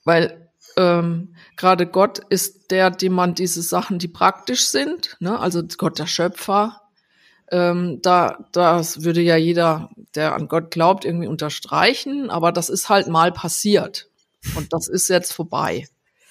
[0.05, 5.39] Weil ähm, gerade Gott ist der, dem man diese Sachen, die praktisch sind, ne?
[5.39, 6.81] also Gott der Schöpfer,
[7.51, 12.89] ähm, da, das würde ja jeder, der an Gott glaubt, irgendwie unterstreichen, aber das ist
[12.89, 14.09] halt mal passiert.
[14.57, 15.87] Und das ist jetzt vorbei.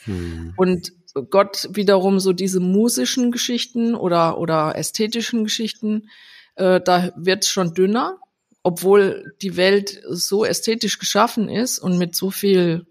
[0.05, 0.53] Mhm.
[0.55, 0.93] Und
[1.29, 6.09] Gott wiederum so diese musischen Geschichten oder, oder ästhetischen Geschichten,
[6.55, 8.17] äh, da wird's schon dünner,
[8.63, 12.85] obwohl die Welt so ästhetisch geschaffen ist und mit so viel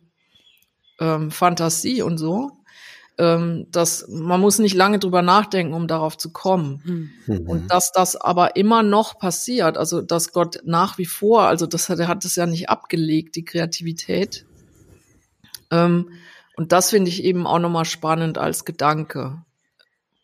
[1.01, 2.51] ähm, Fantasie und so,
[3.19, 6.83] ähm, dass man muss nicht lange drüber nachdenken, um darauf zu kommen.
[6.85, 7.11] Hm.
[7.27, 7.49] Mhm.
[7.49, 11.89] Und dass das aber immer noch passiert, also dass Gott nach wie vor, also das
[11.89, 14.47] hat, er hat es ja nicht abgelegt, die Kreativität.
[15.71, 16.11] Ähm,
[16.57, 19.43] und das finde ich eben auch nochmal spannend als Gedanke.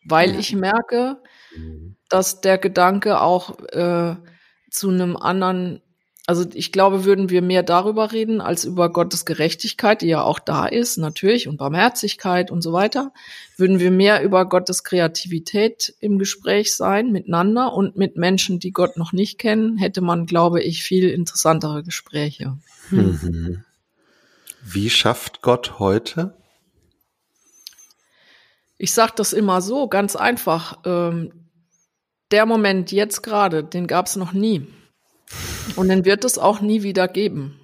[0.05, 0.39] Weil Ja.
[0.39, 1.17] ich merke,
[1.55, 1.95] Mhm.
[2.09, 4.15] dass der Gedanke auch äh,
[4.75, 5.81] zu einem anderen,
[6.27, 10.39] also ich glaube, würden wir mehr darüber reden als über Gottes Gerechtigkeit, die ja auch
[10.39, 13.13] da ist, natürlich, und Barmherzigkeit und so weiter,
[13.57, 18.97] würden wir mehr über Gottes Kreativität im Gespräch sein miteinander und mit Menschen, die Gott
[18.97, 22.57] noch nicht kennen, hätte man, glaube ich, viel interessantere Gespräche.
[22.89, 23.63] Mhm.
[24.63, 26.35] Wie schafft Gott heute?
[28.77, 30.79] ich sage das immer so, ganz einfach.
[30.85, 31.31] Ähm,
[32.31, 34.67] der Moment jetzt gerade, den gab es noch nie.
[35.75, 37.59] Und den wird es auch nie wieder geben.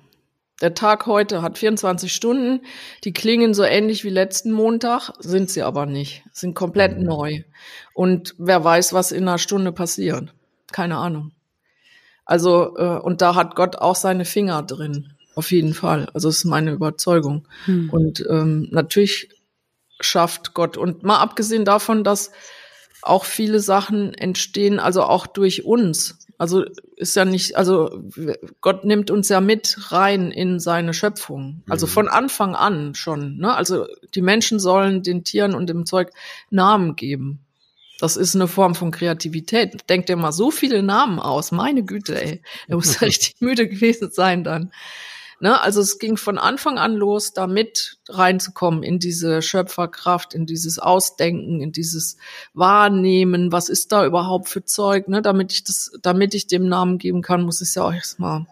[0.61, 2.61] Der Tag heute hat 24 Stunden,
[3.03, 7.05] die klingen so ähnlich wie letzten Montag, sind sie aber nicht, sind komplett mhm.
[7.05, 7.43] neu.
[7.95, 10.33] Und wer weiß, was in einer Stunde passiert.
[10.71, 11.31] Keine Ahnung.
[12.25, 15.13] Also, äh, und da hat Gott auch seine Finger drin.
[15.33, 16.07] Auf jeden Fall.
[16.13, 17.47] Also, das ist meine Überzeugung.
[17.65, 17.89] Hm.
[17.89, 19.29] Und ähm, natürlich
[19.99, 20.77] schafft Gott.
[20.77, 22.31] Und mal abgesehen davon, dass
[23.01, 26.19] auch viele Sachen entstehen, also auch durch uns.
[26.37, 28.01] Also ist ja nicht, also
[28.61, 31.63] Gott nimmt uns ja mit rein in seine Schöpfung.
[31.69, 31.91] Also mhm.
[31.91, 33.37] von Anfang an schon.
[33.37, 33.53] Ne?
[33.53, 33.85] Also
[34.15, 36.09] die Menschen sollen den Tieren und dem Zeug
[36.49, 37.45] Namen geben.
[37.99, 39.87] Das ist eine Form von Kreativität.
[39.87, 41.51] Denkt dir mal so viele Namen aus.
[41.51, 42.41] Meine Güte, ey.
[42.67, 44.71] Er muss richtig müde gewesen sein dann.
[45.43, 50.77] Ne, also es ging von Anfang an los, damit reinzukommen in diese Schöpferkraft, in dieses
[50.77, 52.17] Ausdenken, in dieses
[52.53, 56.99] Wahrnehmen, was ist da überhaupt für Zeug, ne, damit ich das, damit ich dem Namen
[56.99, 58.45] geben kann, muss ich es ja auch erstmal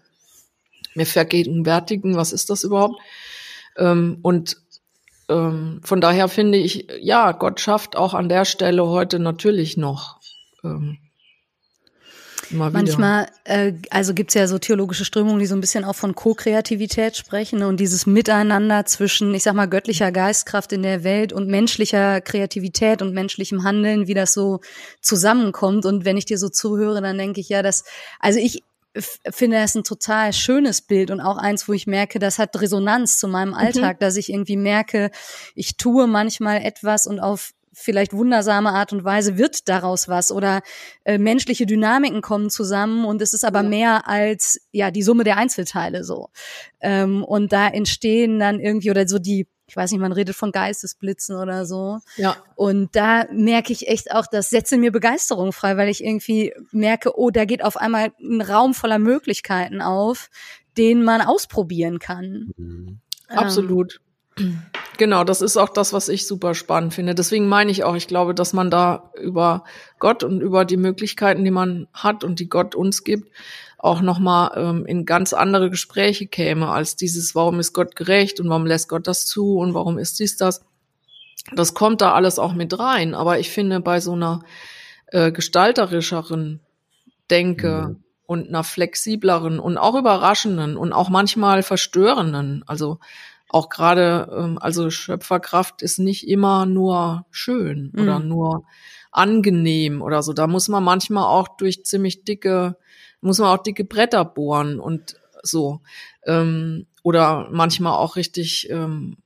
[0.96, 3.00] mir vergegenwärtigen, was ist das überhaupt?
[3.78, 4.58] Ähm, und
[5.30, 10.20] ähm, von daher finde ich, ja, Gott schafft auch an der Stelle heute natürlich noch.
[10.64, 10.98] Ähm,
[12.52, 17.16] Manchmal, äh, also gibt's ja so theologische Strömungen, die so ein bisschen auch von Co-Kreativität
[17.18, 17.68] sprechen ne?
[17.68, 23.02] und dieses Miteinander zwischen, ich sag mal, göttlicher Geistkraft in der Welt und menschlicher Kreativität
[23.02, 24.62] und menschlichem Handeln, wie das so
[25.02, 25.86] zusammenkommt.
[25.86, 27.84] Und wenn ich dir so zuhöre, dann denke ich ja, dass,
[28.20, 28.64] also ich
[29.30, 33.20] finde das ein total schönes Bild und auch eins, wo ich merke, das hat Resonanz
[33.20, 33.56] zu meinem mhm.
[33.56, 34.00] Alltag, mhm.
[34.00, 35.12] dass ich irgendwie merke,
[35.56, 40.62] ich tue manchmal etwas und auf vielleicht wundersame Art und Weise wird daraus was oder
[41.06, 43.70] äh, menschliche Dynamiken kommen zusammen und es ist aber ja.
[43.70, 46.30] mehr als ja die Summe der Einzelteile so
[46.82, 50.52] ähm, und da entstehen dann irgendwie oder so die ich weiß nicht, man redet von
[50.52, 52.00] Geistesblitzen oder so.
[52.18, 52.38] Ja.
[52.56, 57.20] Und da merke ich echt auch, das setze mir Begeisterung frei, weil ich irgendwie merke,
[57.20, 60.32] oh, da geht auf einmal ein Raum voller Möglichkeiten auf,
[60.76, 62.52] den man ausprobieren kann.
[62.58, 63.00] Mhm.
[63.28, 64.02] Absolut.
[64.98, 67.16] Genau, das ist auch das, was ich super spannend finde.
[67.16, 69.64] Deswegen meine ich auch, ich glaube, dass man da über
[69.98, 73.32] Gott und über die Möglichkeiten, die man hat und die Gott uns gibt,
[73.78, 78.50] auch nochmal ähm, in ganz andere Gespräche käme, als dieses, warum ist Gott gerecht und
[78.50, 80.66] warum lässt Gott das zu und warum ist dies das.
[81.56, 83.16] Das kommt da alles auch mit rein.
[83.16, 84.44] Aber ich finde, bei so einer
[85.08, 86.60] äh, gestalterischeren
[87.32, 88.04] Denke mhm.
[88.26, 93.00] und einer flexibleren und auch überraschenden und auch manchmal verstörenden, also
[93.50, 98.02] auch gerade, ähm, also Schöpferkraft ist nicht immer nur schön mhm.
[98.02, 98.66] oder nur
[99.12, 100.34] angenehm oder so.
[100.34, 102.78] Da muss man manchmal auch durch ziemlich dicke,
[103.22, 105.82] muss man auch dicke Bretter bohren und so.
[106.26, 109.18] Ähm, oder manchmal auch richtig ähm,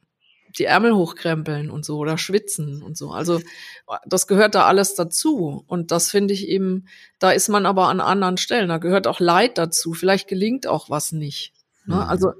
[0.57, 3.11] die Ärmel hochkrempeln und so oder schwitzen und so.
[3.11, 3.41] Also
[4.05, 5.63] das gehört da alles dazu.
[5.67, 6.87] Und das finde ich eben,
[7.19, 8.69] da ist man aber an anderen Stellen.
[8.69, 9.93] Da gehört auch Leid dazu.
[9.93, 11.53] Vielleicht gelingt auch was nicht.
[11.85, 11.95] Ne?
[11.95, 12.01] Mhm.
[12.01, 12.33] Also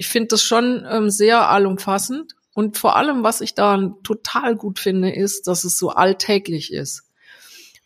[0.00, 2.34] ich finde das schon ähm, sehr allumfassend.
[2.54, 7.02] Und vor allem, was ich da total gut finde, ist, dass es so alltäglich ist.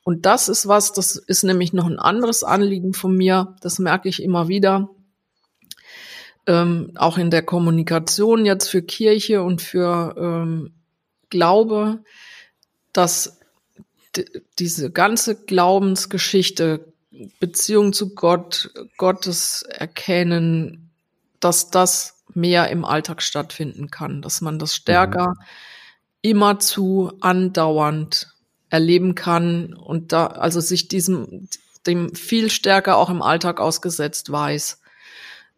[0.05, 3.57] Und das ist was, das ist nämlich noch ein anderes Anliegen von mir.
[3.63, 4.91] Das merke ich immer wieder.
[6.47, 10.73] Ähm, auch in der Kommunikation jetzt für Kirche und für ähm,
[11.31, 12.05] Glaube,
[12.93, 13.41] dass
[14.61, 16.93] diese ganze Glaubensgeschichte,
[17.41, 20.84] Beziehung zu Gott, Gottes Erkennen,
[21.45, 25.45] dass das mehr im Alltag stattfinden kann, dass man das stärker mhm.
[26.23, 28.29] immerzu andauernd
[28.71, 31.49] erleben kann und da also sich diesem
[31.87, 34.81] dem viel stärker auch im Alltag ausgesetzt weiß.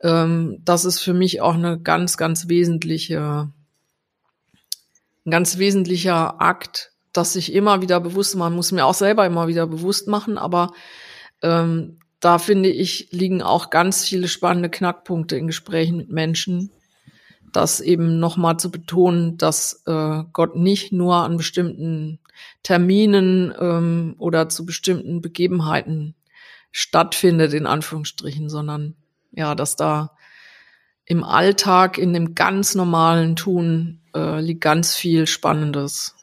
[0.01, 3.49] Ähm, das ist für mich auch eine ganz ganz wesentliche
[5.25, 9.47] ein ganz wesentlicher Akt, dass sich immer wieder bewusst man muss mir auch selber immer
[9.49, 10.73] wieder bewusst machen, aber
[11.43, 16.71] ähm, da finde ich, liegen auch ganz viele spannende Knackpunkte in Gesprächen mit Menschen,
[17.53, 22.19] das eben nochmal zu betonen, dass äh, Gott nicht nur an bestimmten
[22.63, 26.15] Terminen ähm, oder zu bestimmten Begebenheiten
[26.71, 28.95] stattfindet, in Anführungsstrichen, sondern
[29.33, 30.17] ja, dass da
[31.07, 36.17] im Alltag, in dem ganz normalen Tun äh, liegt ganz viel Spannendes.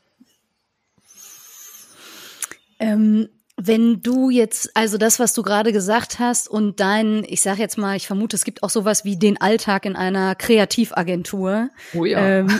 [2.79, 3.29] Ähm,
[3.65, 7.78] Wenn du jetzt, also das, was du gerade gesagt hast und dein, ich sage jetzt
[7.78, 11.69] mal, ich vermute, es gibt auch sowas wie den Alltag in einer Kreativagentur.
[11.93, 12.39] Oh ja.
[12.39, 12.47] Ähm,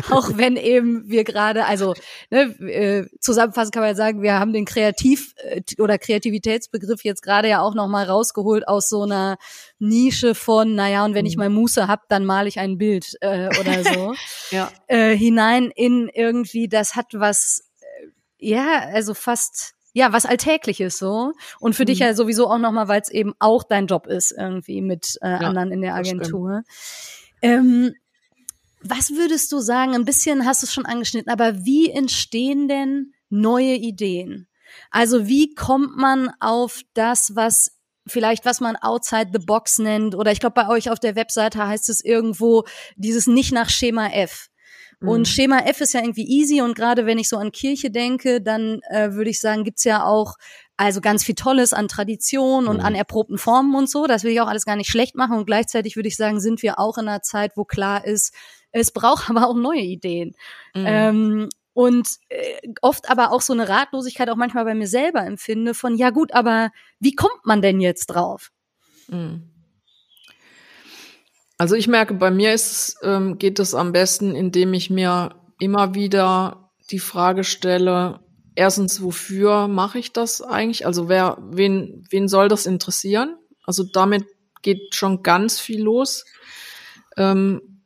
[0.10, 1.94] auch wenn eben wir gerade, also
[2.28, 7.48] ne, äh, zusammenfassend kann man sagen, wir haben den Kreativ- äh, oder Kreativitätsbegriff jetzt gerade
[7.48, 9.38] ja auch nochmal rausgeholt aus so einer
[9.78, 11.44] Nische von, naja, und wenn ich mhm.
[11.44, 14.14] mal Muße hab, dann male ich ein Bild äh, oder so.
[14.50, 14.70] ja.
[14.88, 21.32] Äh, hinein in irgendwie, das hat was, äh, ja, also fast ja, was Alltägliches so.
[21.58, 21.86] Und für mhm.
[21.86, 25.30] dich ja sowieso auch nochmal, weil es eben auch dein Job ist, irgendwie mit äh,
[25.30, 26.64] ja, anderen in der Agentur.
[27.40, 27.94] Ähm,
[28.82, 33.14] was würdest du sagen, ein bisschen hast du es schon angeschnitten, aber wie entstehen denn
[33.30, 34.48] neue Ideen?
[34.90, 37.72] Also wie kommt man auf das, was
[38.06, 41.66] vielleicht was man outside the box nennt oder ich glaube bei euch auf der Webseite
[41.66, 42.64] heißt es irgendwo
[42.96, 44.48] dieses nicht nach Schema F.
[45.00, 45.24] Und mhm.
[45.26, 48.80] Schema F ist ja irgendwie easy und gerade wenn ich so an Kirche denke, dann
[48.88, 50.36] äh, würde ich sagen, gibt's ja auch
[50.78, 52.84] also ganz viel Tolles an Tradition und mhm.
[52.84, 54.06] an erprobten Formen und so.
[54.06, 55.36] Das will ich auch alles gar nicht schlecht machen.
[55.36, 58.34] Und gleichzeitig würde ich sagen, sind wir auch in einer Zeit, wo klar ist,
[58.72, 60.34] es braucht aber auch neue Ideen.
[60.74, 60.84] Mhm.
[60.86, 65.74] Ähm, und äh, oft aber auch so eine Ratlosigkeit auch manchmal bei mir selber empfinde
[65.74, 68.50] von, ja gut, aber wie kommt man denn jetzt drauf?
[69.08, 69.50] Mhm.
[71.58, 75.94] Also ich merke, bei mir ist, ähm, geht es am besten, indem ich mir immer
[75.94, 78.20] wieder die Frage stelle,
[78.54, 80.86] erstens, wofür mache ich das eigentlich?
[80.86, 83.36] Also wer, wen, wen soll das interessieren?
[83.64, 84.24] Also damit
[84.62, 86.24] geht schon ganz viel los.
[87.16, 87.82] Ähm,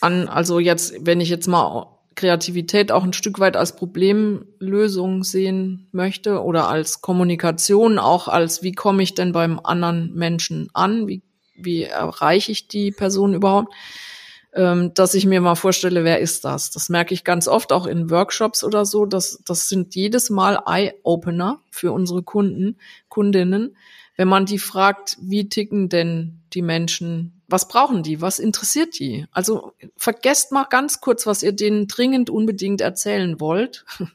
[0.00, 5.88] an, also jetzt, wenn ich jetzt mal Kreativität auch ein Stück weit als Problemlösung sehen
[5.92, 11.08] möchte oder als Kommunikation, auch als, wie komme ich denn beim anderen Menschen an?
[11.08, 11.22] Wie
[11.54, 13.72] wie erreiche ich die Person überhaupt,
[14.54, 16.70] ähm, dass ich mir mal vorstelle, wer ist das?
[16.70, 19.06] Das merke ich ganz oft auch in Workshops oder so.
[19.06, 22.76] Das, das sind jedes Mal Eye-Opener für unsere Kunden,
[23.08, 23.76] Kundinnen,
[24.16, 27.42] wenn man die fragt, wie ticken denn die Menschen?
[27.48, 28.20] Was brauchen die?
[28.20, 29.26] Was interessiert die?
[29.32, 33.86] Also vergesst mal ganz kurz, was ihr denen dringend unbedingt erzählen wollt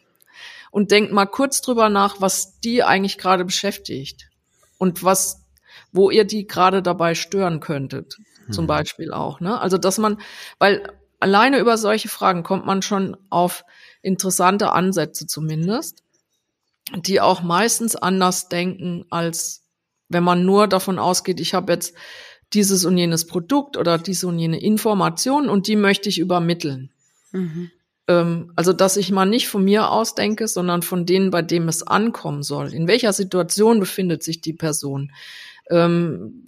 [0.71, 4.29] und denkt mal kurz drüber nach, was die eigentlich gerade beschäftigt
[4.77, 5.46] und was
[5.91, 8.17] wo ihr die gerade dabei stören könntet,
[8.51, 8.67] zum mhm.
[8.67, 9.39] Beispiel auch.
[9.39, 9.59] Ne?
[9.59, 10.19] Also dass man,
[10.59, 10.83] weil
[11.19, 13.63] alleine über solche Fragen kommt man schon auf
[14.01, 16.03] interessante Ansätze zumindest,
[16.95, 19.63] die auch meistens anders denken, als
[20.09, 21.93] wenn man nur davon ausgeht, ich habe jetzt
[22.53, 26.91] dieses und jenes Produkt oder diese und jene Information und die möchte ich übermitteln.
[27.31, 27.71] Mhm.
[28.07, 31.67] Ähm, also, dass ich mal nicht von mir aus denke, sondern von denen, bei dem
[31.67, 32.73] es ankommen soll.
[32.73, 35.11] In welcher Situation befindet sich die Person?
[35.69, 36.47] Ähm,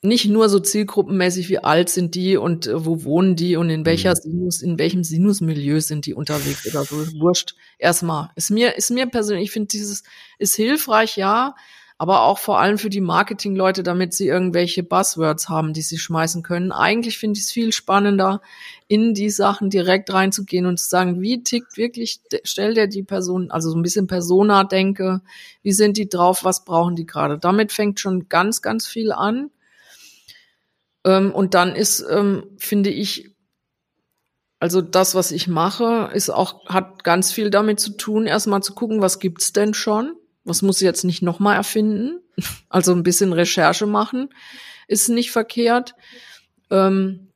[0.00, 3.84] nicht nur so zielgruppenmäßig, wie alt sind die und äh, wo wohnen die und in
[3.84, 4.20] welcher mhm.
[4.22, 6.96] Sinus, in welchem Sinusmilieu sind die unterwegs oder so.
[7.20, 7.56] Wurscht.
[7.78, 8.30] Erstmal.
[8.36, 10.04] Ist mir, ist mir persönlich, ich finde dieses,
[10.38, 11.56] ist hilfreich, ja,
[12.00, 16.44] aber auch vor allem für die Marketingleute, damit sie irgendwelche Buzzwords haben, die sie schmeißen
[16.44, 16.70] können.
[16.70, 18.40] Eigentlich finde ich es viel spannender,
[18.88, 23.50] in die Sachen direkt reinzugehen und zu sagen, wie tickt wirklich, stell dir die Person,
[23.50, 25.20] also so ein bisschen Persona-Denke,
[25.62, 27.38] wie sind die drauf, was brauchen die gerade.
[27.38, 29.50] Damit fängt schon ganz, ganz viel an.
[31.04, 33.30] Ähm, und dann ist, ähm, finde ich,
[34.58, 38.74] also das, was ich mache, ist auch, hat ganz viel damit zu tun, erstmal zu
[38.74, 40.14] gucken, was gibt's denn schon?
[40.44, 42.20] Was muss ich jetzt nicht nochmal erfinden?
[42.68, 44.28] Also ein bisschen Recherche machen
[44.88, 45.94] ist nicht verkehrt.
[46.70, 47.27] Ähm,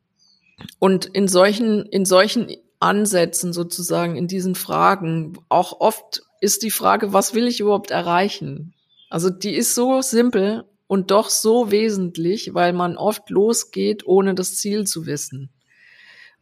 [0.78, 2.48] und in solchen, in solchen
[2.80, 8.74] Ansätzen sozusagen, in diesen Fragen, auch oft ist die Frage, was will ich überhaupt erreichen?
[9.08, 14.56] Also die ist so simpel und doch so wesentlich, weil man oft losgeht, ohne das
[14.56, 15.50] Ziel zu wissen.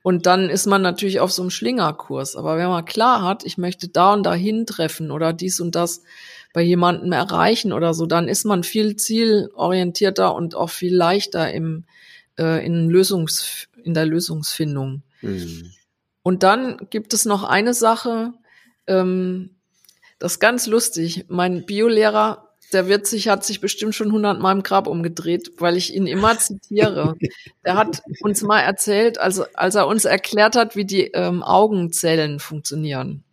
[0.02, 2.36] Und dann ist man natürlich auf so einem Schlingerkurs.
[2.36, 6.02] Aber wenn man klar hat, ich möchte da und dahin treffen oder dies und das
[6.52, 11.84] bei jemandem erreichen oder so, dann ist man viel zielorientierter und auch viel leichter im,
[12.38, 15.02] äh, in, Lösungs, in der Lösungsfindung.
[15.22, 15.70] Mhm.
[16.22, 18.32] Und dann gibt es noch eine Sache,
[18.86, 19.56] ähm,
[20.18, 21.24] das ist ganz lustig.
[21.28, 25.94] Mein Biolehrer, der wird sich, hat sich bestimmt schon hundertmal im Grab umgedreht, weil ich
[25.94, 27.14] ihn immer zitiere.
[27.64, 32.38] Der hat uns mal erzählt, also als er uns erklärt hat, wie die ähm, Augenzellen
[32.38, 33.24] funktionieren.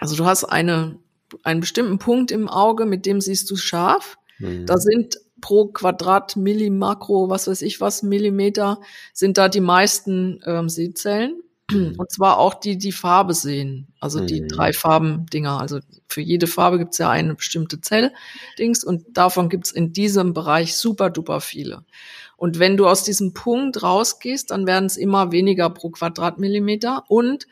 [0.00, 0.98] Also du hast eine
[1.42, 4.16] einen bestimmten Punkt im Auge, mit dem siehst du scharf.
[4.38, 4.66] Mhm.
[4.66, 8.80] Da sind pro Quadrat Millimakro, was weiß ich was, Millimeter,
[9.12, 11.40] sind da die meisten ähm, Sehzellen.
[11.70, 11.94] Mhm.
[11.98, 13.88] Und zwar auch die, die Farbe sehen.
[14.00, 14.48] Also die mhm.
[14.48, 15.60] drei Farben-Dinger.
[15.60, 20.76] Also für jede Farbe gibt's ja eine bestimmte Zell-Dings und davon gibt's in diesem Bereich
[20.76, 21.84] super duper viele.
[22.36, 27.46] Und wenn du aus diesem Punkt rausgehst, dann werden es immer weniger pro Quadratmillimeter und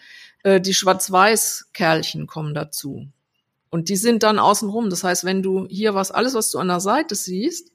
[0.44, 3.08] äh, die Schwarz-Weiß-Kerlchen kommen dazu.
[3.68, 4.88] Und die sind dann außenrum.
[4.88, 7.72] Das heißt, wenn du hier was, alles, was du an der Seite siehst,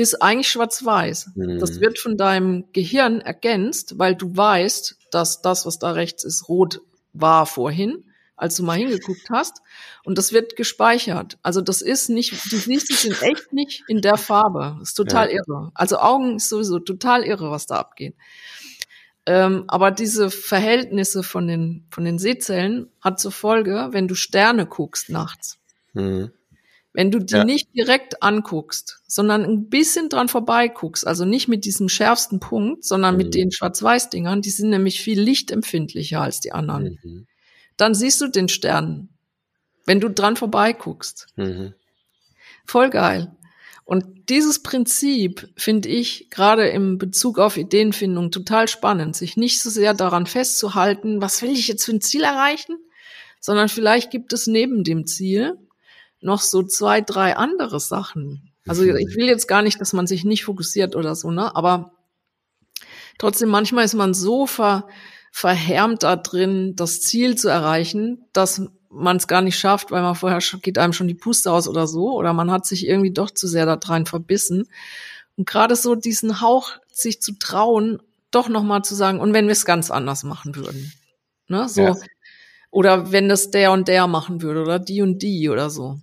[0.00, 1.30] ist eigentlich schwarz-weiß.
[1.34, 1.58] Mhm.
[1.58, 6.48] Das wird von deinem Gehirn ergänzt, weil du weißt, dass das, was da rechts ist,
[6.48, 6.80] rot
[7.12, 8.04] war vorhin,
[8.36, 9.60] als du mal hingeguckt hast.
[10.04, 11.38] Und das wird gespeichert.
[11.42, 14.76] Also das ist nicht, du siehst es in echt nicht in der Farbe.
[14.78, 15.34] Das ist total Ja.
[15.38, 15.70] irre.
[15.74, 18.14] Also Augen ist sowieso total irre, was da abgeht.
[19.26, 24.66] Ähm, aber diese Verhältnisse von den, von den Sehzellen hat zur Folge, wenn du Sterne
[24.66, 25.58] guckst nachts,
[25.92, 26.30] Mhm.
[26.92, 27.44] Wenn du die Ja.
[27.44, 33.14] nicht direkt anguckst, sondern ein bisschen dran vorbeiguckst, also nicht mit diesem schärfsten Punkt, sondern
[33.14, 33.18] Mhm.
[33.18, 36.98] mit den Schwarz-Weiß-Dingern, die sind nämlich viel lichtempfindlicher als die anderen.
[37.02, 37.26] Mhm.
[37.76, 39.08] Dann siehst du den Stern,
[39.86, 41.28] wenn du dran vorbeiguckst.
[41.36, 41.74] Mhm.
[42.66, 43.36] Voll geil.
[43.84, 49.70] Und dieses Prinzip finde ich gerade im Bezug auf Ideenfindung total spannend, sich nicht so
[49.70, 52.76] sehr daran festzuhalten, was will ich jetzt für ein Ziel erreichen,
[53.40, 55.56] sondern vielleicht gibt es neben dem Ziel
[56.20, 58.52] noch so zwei, drei andere Sachen.
[58.66, 61.54] Also ich will jetzt gar nicht, dass man sich nicht fokussiert oder so, ne?
[61.56, 61.92] Aber
[63.18, 64.86] trotzdem manchmal ist man so ver,
[65.32, 70.14] verhärmt da drin, das Ziel zu erreichen, dass man es gar nicht schafft, weil man
[70.14, 73.12] vorher schon, geht einem schon die Puste aus oder so, oder man hat sich irgendwie
[73.12, 74.68] doch zu sehr da rein verbissen.
[75.36, 79.52] Und gerade so diesen Hauch, sich zu trauen, doch nochmal zu sagen, und wenn wir
[79.52, 80.92] es ganz anders machen würden.
[81.48, 81.68] Ne?
[81.68, 81.96] So, Ja.
[82.70, 85.98] oder wenn das der und der machen würde, oder die und die oder so.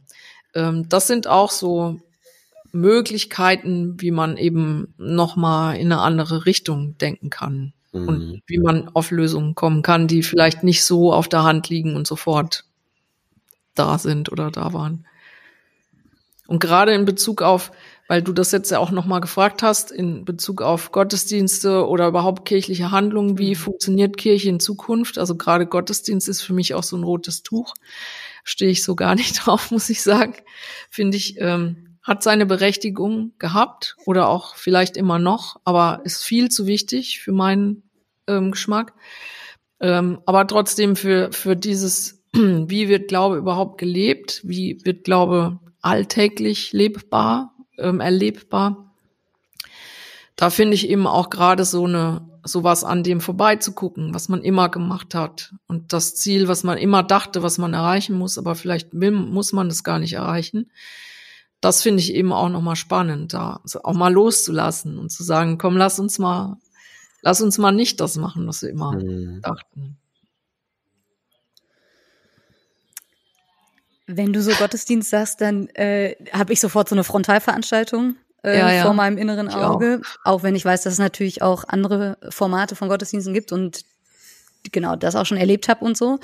[0.56, 2.00] Ähm, das sind auch so
[2.72, 8.08] Möglichkeiten, wie man eben nochmal in eine andere Richtung denken kann Mhm.
[8.08, 11.96] und wie man auf Lösungen kommen kann, die vielleicht nicht so auf der Hand liegen
[11.96, 12.66] und sofort
[13.76, 15.06] da sind oder da waren.
[16.48, 17.72] Und gerade in Bezug auf,
[18.08, 22.46] weil du das jetzt ja auch nochmal gefragt hast, in Bezug auf Gottesdienste oder überhaupt
[22.48, 25.18] kirchliche Handlungen, wie funktioniert Kirche in Zukunft?
[25.18, 27.74] Also gerade Gottesdienst ist für mich auch so ein rotes Tuch.
[28.50, 30.36] Stehe ich so gar nicht drauf, muss ich sagen.
[30.90, 36.50] Finde ich, ähm, hat seine Berechtigung gehabt oder auch vielleicht immer noch, aber ist viel
[36.50, 37.84] zu wichtig für meinen
[38.28, 38.94] ähm, Geschmack.
[39.82, 44.40] Ähm, aber trotzdem für, für dieses, wie wird Glaube überhaupt gelebt?
[44.46, 48.96] Wie wird Glaube alltäglich lebbar, ähm, erlebbar?
[50.38, 54.70] Da finde ich eben auch gerade so eine, sowas an dem vorbeizugucken, was man immer
[54.70, 55.54] gemacht hat.
[55.68, 59.54] Und das Ziel, was man immer dachte, was man erreichen muss, aber vielleicht will, muss
[59.54, 60.72] man das gar nicht erreichen.
[61.62, 65.76] Das finde ich eben auch nochmal spannend, da auch mal loszulassen und zu sagen, komm,
[65.76, 66.58] lass uns mal,
[67.22, 69.42] lass uns mal nicht das machen, was wir immer Mhm.
[69.42, 69.98] dachten.
[74.06, 78.16] Wenn du so Gottesdienst sagst, dann äh, habe ich sofort so eine Frontalveranstaltung
[78.48, 78.84] äh, Ja, ja.
[78.84, 79.76] vor meinem inneren Ich auch.
[79.76, 80.02] Auge.
[80.24, 80.44] Auch.
[80.44, 83.82] wenn ich weiß, dass es natürlich auch andere Formate von Gottesdiensten gibt und
[84.72, 86.20] genau das auch schon erlebt habe und so.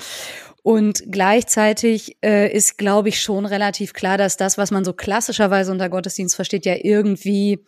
[0.62, 5.70] Und gleichzeitig äh, ist, glaube ich, schon relativ klar, dass das, was man so klassischerweise
[5.70, 7.62] unter Gottesdienst versteht, ja irgendwie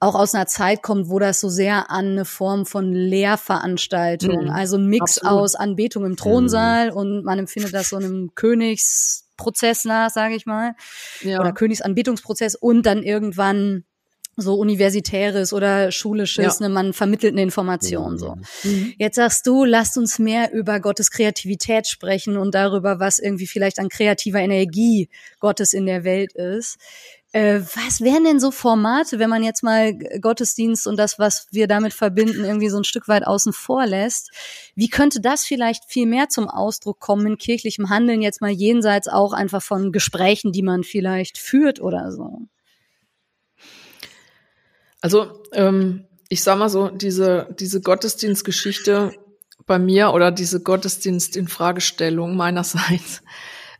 [0.00, 4.50] auch aus einer Zeit kommt, wo das so sehr an eine Form von Lehrveranstaltung, Mhm.
[4.50, 5.42] also ein Mix Absolut.
[5.42, 10.74] aus Anbetung im Thronsaal und man empfindet das so einem Königsprozess nach, sage ich mal,
[11.22, 11.40] Ja.
[11.40, 13.84] oder Königsanbetungsprozess und dann irgendwann
[14.36, 16.68] so universitäres oder schulisches, Ja.
[16.68, 18.36] ne, man vermittelt eine Information so.
[18.62, 18.94] Mhm.
[18.98, 23.78] Jetzt sagst du, lasst uns mehr über Gottes Kreativität sprechen und darüber, was irgendwie vielleicht
[23.78, 25.08] an kreativer Energie
[25.38, 26.78] Gottes in der Welt ist.
[27.34, 31.66] Äh, was wären denn so Formate, wenn man jetzt mal Gottesdienst und das, was wir
[31.66, 34.30] damit verbinden, irgendwie so ein Stück weit außen vor lässt?
[34.74, 39.08] Wie könnte das vielleicht viel mehr zum Ausdruck kommen in kirchlichem Handeln, jetzt mal jenseits
[39.08, 42.40] auch einfach von Gesprächen, die man vielleicht führt oder so?
[45.02, 49.12] Also, ähm, ich sag mal so, diese, diese Gottesdienstgeschichte
[49.66, 53.22] bei mir oder diese Gottesdienst in Fragestellung meinerseits,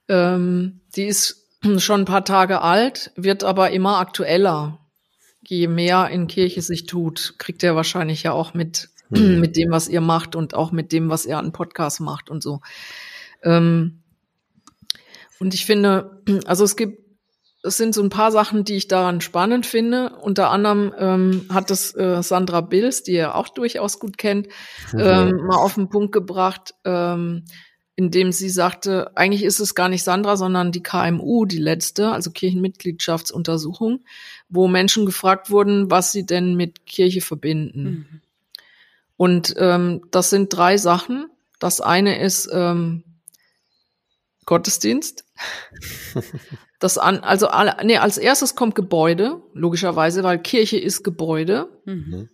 [0.09, 1.49] ähm, die ist
[1.79, 4.79] schon ein paar Tage alt, wird aber immer aktueller.
[5.45, 9.41] Je mehr in Kirche sich tut, kriegt ihr wahrscheinlich ja auch mit, Mhm.
[9.41, 12.43] mit dem, was ihr macht und auch mit dem, was ihr an Podcast macht und
[12.43, 12.61] so.
[13.43, 14.03] Ähm,
[15.39, 17.02] und ich finde, also es gibt
[17.63, 20.17] es sind so ein paar Sachen, die ich daran spannend finde.
[20.21, 24.49] Unter anderem ähm, hat es äh, Sandra Bills, die ihr auch durchaus gut kennt,
[24.93, 27.45] ähm, mal auf den Punkt gebracht, ähm,
[27.95, 32.31] indem sie sagte, eigentlich ist es gar nicht Sandra, sondern die KMU, die letzte, also
[32.33, 34.05] Kirchenmitgliedschaftsuntersuchung,
[34.49, 38.23] wo Menschen gefragt wurden, was sie denn mit Kirche verbinden.
[39.17, 41.27] Und ähm, das sind drei Sachen.
[41.61, 43.05] Das eine ist ähm,
[44.47, 45.25] Gottesdienst.
[46.83, 51.69] Das an, also alle, nee, als erstes kommt Gebäude, logischerweise, weil Kirche ist Gebäude.
[51.85, 52.29] Mhm.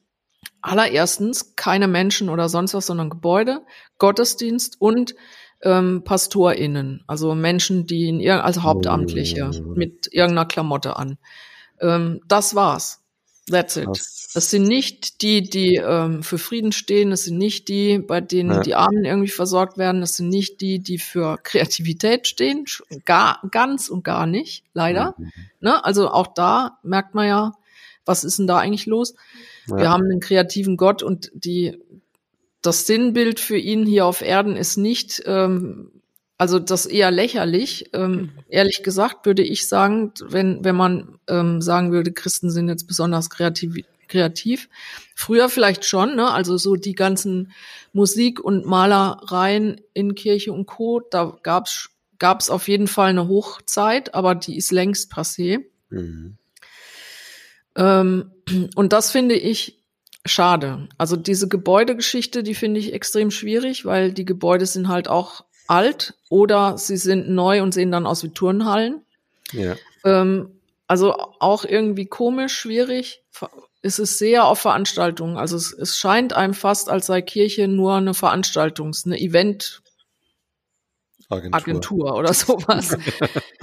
[0.63, 3.61] Allererstens keine Menschen oder sonst was, sondern Gebäude,
[3.99, 5.15] Gottesdienst und
[5.63, 9.75] ähm, PastorInnen, also Menschen, die in ir also Hauptamtliche Oh.
[9.75, 11.19] mit irgendeiner Klamotte an.
[11.81, 13.03] Ähm, das war's.
[13.51, 13.87] That's it.
[13.87, 14.31] Krass.
[14.35, 17.11] Das sind nicht die, die ähm, für Frieden stehen.
[17.11, 18.61] Das sind nicht die, bei denen Ja.
[18.61, 20.01] die Armen irgendwie versorgt werden.
[20.03, 22.67] Das sind nicht die, die für Kreativität stehen.
[23.07, 25.15] Gar, ganz und gar nicht, leider.
[25.17, 25.33] Mhm.
[25.61, 25.85] Ne?
[25.85, 27.53] Also auch da merkt man ja,
[28.05, 29.15] was ist denn da eigentlich los?
[29.67, 29.77] Ja.
[29.77, 31.79] Wir haben einen kreativen Gott und die,
[32.63, 35.91] das Sinnbild für ihn hier auf Erden ist nicht, ähm,
[36.39, 37.91] also das eher lächerlich.
[37.93, 42.87] Ähm, ehrlich gesagt würde ich sagen, wenn, wenn man ähm, sagen würde, Christen sind jetzt
[42.87, 44.69] besonders kreativ, kreativ.
[45.15, 46.31] Früher vielleicht schon, ne?
[46.31, 47.53] also so die ganzen
[47.93, 54.15] Musik- und Malereien in Kirche und Co., da gab's gab's auf jeden Fall eine Hochzeit,
[54.15, 55.65] aber die ist längst passé.
[55.91, 56.37] Mhm.
[57.77, 58.33] Ähm,
[58.75, 59.85] und das finde ich
[60.27, 60.89] schade.
[60.99, 66.15] Also diese Gebäudegeschichte, die finde ich extrem schwierig, weil die Gebäude sind halt auch alt
[66.29, 69.05] oder sie sind neu und sehen dann aus wie Turnhallen.
[69.53, 69.77] Ja.
[70.05, 73.23] Ähm, also auch irgendwie komisch, schwierig.
[73.83, 75.37] Es ist sehr auf Veranstaltungen.
[75.37, 79.83] Also es, es scheint einem fast, als sei Kirche nur eine Veranstaltungs-, eine Eventagentur
[81.53, 82.17] Agentur.
[82.17, 82.97] oder sowas.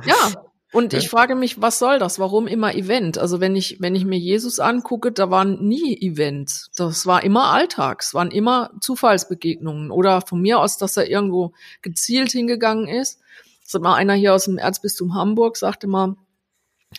[0.05, 0.45] ja.
[0.75, 2.19] Und ich frage mich, was soll das?
[2.19, 3.17] Warum immer Event?
[3.17, 6.69] Also wenn ich, wenn ich mir Jesus angucke, da waren nie Events.
[6.75, 8.01] Das war immer Alltag.
[8.01, 9.89] Es waren immer Zufallsbegegnungen.
[9.89, 13.21] Oder von mir aus, dass er irgendwo gezielt hingegangen ist.
[13.63, 16.17] Das hat mal einer hier aus dem Erzbistum Hamburg, sagte mal,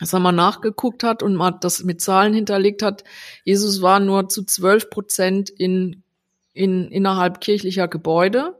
[0.01, 3.05] dass er mal nachgeguckt hat und mal das mit Zahlen hinterlegt hat.
[3.45, 6.03] Jesus war nur zu zwölf Prozent in,
[6.55, 8.59] in, innerhalb kirchlicher Gebäude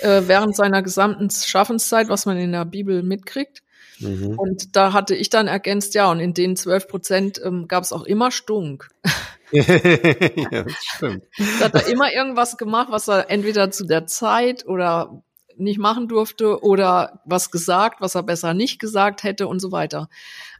[0.00, 3.62] äh, während seiner gesamten Schaffenszeit, was man in der Bibel mitkriegt.
[4.02, 4.38] Mhm.
[4.38, 7.92] Und da hatte ich dann ergänzt, ja, und in den zwölf Prozent ähm, gab es
[7.92, 8.88] auch immer Stunk.
[9.52, 11.24] ja, das stimmt.
[11.58, 15.22] Da hat er immer irgendwas gemacht, was er entweder zu der Zeit oder
[15.56, 20.08] nicht machen durfte oder was gesagt, was er besser nicht gesagt hätte und so weiter.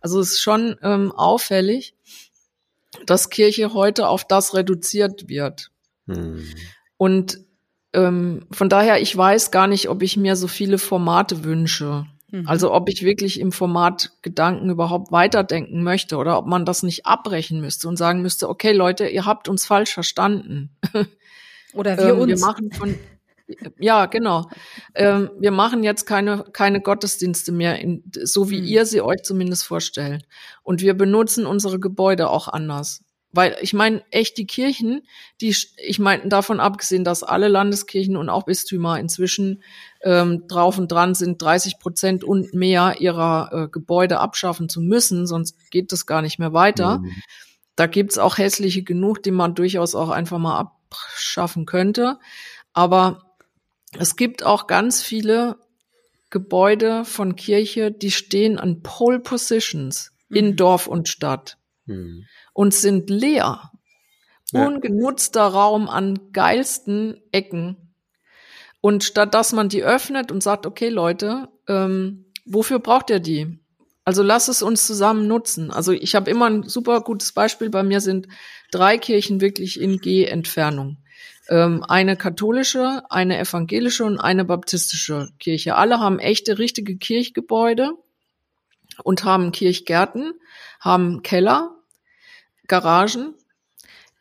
[0.00, 1.94] Also es ist schon ähm, auffällig,
[3.06, 5.70] dass Kirche heute auf das reduziert wird.
[6.06, 6.44] Mhm.
[6.96, 7.40] Und
[7.94, 12.06] ähm, von daher, ich weiß gar nicht, ob ich mir so viele Formate wünsche.
[12.32, 12.48] Mhm.
[12.48, 17.06] Also ob ich wirklich im Format Gedanken überhaupt weiterdenken möchte oder ob man das nicht
[17.06, 20.70] abbrechen müsste und sagen müsste, okay Leute, ihr habt uns falsch verstanden.
[21.74, 22.28] Oder wir Ähm, uns.
[22.28, 22.94] wir machen von
[23.78, 24.48] ja, genau.
[24.94, 28.66] Ähm, wir machen jetzt keine, keine Gottesdienste mehr, in, so wie Mhm.
[28.66, 30.24] ihr sie euch zumindest vorstellt.
[30.62, 33.04] Und wir benutzen unsere Gebäude auch anders.
[33.34, 35.02] Weil ich meine, echt die Kirchen,
[35.40, 39.62] die, ich meine, davon abgesehen, dass alle Landeskirchen und auch Bistümer inzwischen
[40.04, 45.26] ähm, drauf und dran sind, 30 Prozent und mehr ihrer äh, Gebäude abschaffen zu müssen,
[45.26, 46.98] sonst geht das gar nicht mehr weiter.
[46.98, 47.12] Mhm.
[47.76, 52.18] Da gibt's auch hässliche genug, die man durchaus auch einfach mal abschaffen könnte.
[52.72, 53.34] Aber
[53.98, 55.56] es gibt auch ganz viele
[56.30, 60.56] Gebäude von Kirche, die stehen an Pole Positions in Mhm.
[60.56, 62.24] Dorf und Stadt Mhm.
[62.54, 63.70] und sind leer.
[64.52, 64.66] Ja.
[64.66, 67.81] Ungenutzter Raum an geilsten Ecken.
[68.82, 73.58] Und statt dass man die öffnet und sagt, okay Leute, ähm, wofür braucht ihr die?
[74.04, 75.70] Also lass es uns zusammen nutzen.
[75.70, 77.70] Also ich habe immer ein super gutes Beispiel.
[77.70, 78.26] Bei mir sind
[78.72, 80.98] drei Kirchen wirklich in G-Entfernung.
[81.48, 85.76] Ähm, eine katholische, eine evangelische und eine baptistische Kirche.
[85.76, 87.92] Alle haben echte, richtige Kirchgebäude
[89.04, 90.32] und haben Kirchgärten,
[90.80, 91.76] haben Keller,
[92.66, 93.34] Garagen.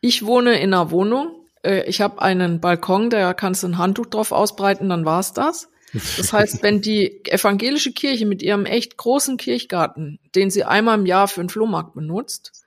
[0.00, 1.41] Ich wohne in einer Wohnung.
[1.62, 5.68] Äh, Ich habe einen Balkon, da kannst du ein Handtuch drauf ausbreiten, dann war's das.
[5.92, 11.06] Das heißt, wenn die evangelische Kirche mit ihrem echt großen Kirchgarten, den sie einmal im
[11.06, 12.64] Jahr für einen Flohmarkt benutzt,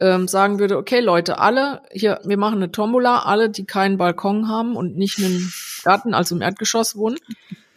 [0.00, 4.48] ähm, sagen würde, okay Leute, alle hier, wir machen eine Tombola, alle, die keinen Balkon
[4.48, 5.52] haben und nicht einen
[5.84, 7.18] Garten, also im Erdgeschoss wohnen,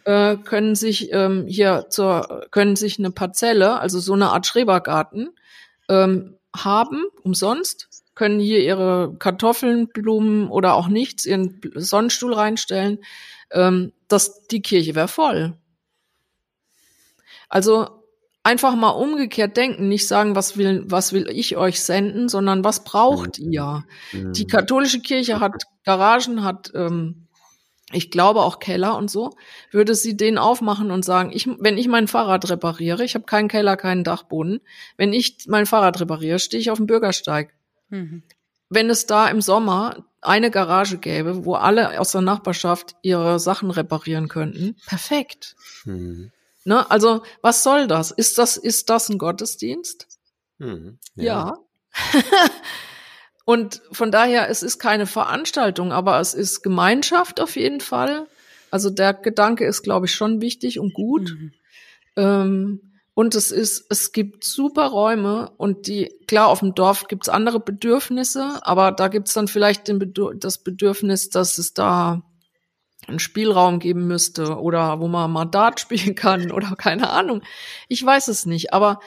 [0.04, 5.30] äh, können sich ähm, hier zur, können sich eine Parzelle, also so eine Art Schrebergarten,
[5.88, 12.98] ähm, haben, umsonst, können hier ihre Kartoffeln, Blumen oder auch nichts, ihren Sonnenstuhl reinstellen.
[13.52, 15.56] Ähm, das, die Kirche wäre voll.
[17.48, 18.02] Also
[18.42, 22.84] einfach mal umgekehrt denken, nicht sagen, was will, was will ich euch senden, sondern was
[22.84, 23.84] braucht ihr?
[24.12, 24.32] Mhm.
[24.32, 27.26] Die katholische Kirche hat Garagen, hat, ähm,
[27.92, 29.30] ich glaube auch Keller und so,
[29.72, 33.48] würde sie den aufmachen und sagen, ich, wenn ich mein Fahrrad repariere, ich habe keinen
[33.48, 34.60] Keller, keinen Dachboden,
[34.96, 37.55] wenn ich mein Fahrrad repariere, stehe ich auf dem Bürgersteig.
[37.88, 38.22] Mhm.
[38.68, 43.70] Wenn es da im Sommer eine Garage gäbe, wo alle aus der Nachbarschaft ihre Sachen
[43.70, 45.54] reparieren könnten, perfekt.
[45.84, 46.32] Mhm.
[46.64, 46.90] Ne?
[46.90, 48.10] Also, was soll das?
[48.10, 50.08] Ist das, ist das ein Gottesdienst?
[50.58, 50.98] Mhm.
[51.14, 51.58] Ja.
[53.44, 58.26] Und von daher, es ist keine Veranstaltung, aber es ist Gemeinschaft auf jeden Fall.
[58.72, 61.30] Also der Gedanke ist, glaube ich, schon wichtig und gut.
[61.30, 61.52] Mhm.
[62.16, 62.85] Ähm,
[63.16, 67.60] und es ist, es gibt super Räume und die, klar, auf dem Dorf gibt's andere
[67.60, 72.20] Bedürfnisse, aber da gibt's dann vielleicht Bedür das Bedürfnis, dass es da
[73.08, 77.40] einen Spielraum geben müsste oder wo man mal Dart spielen kann oder keine Ahnung.
[77.88, 79.00] Ich weiß es nicht, aber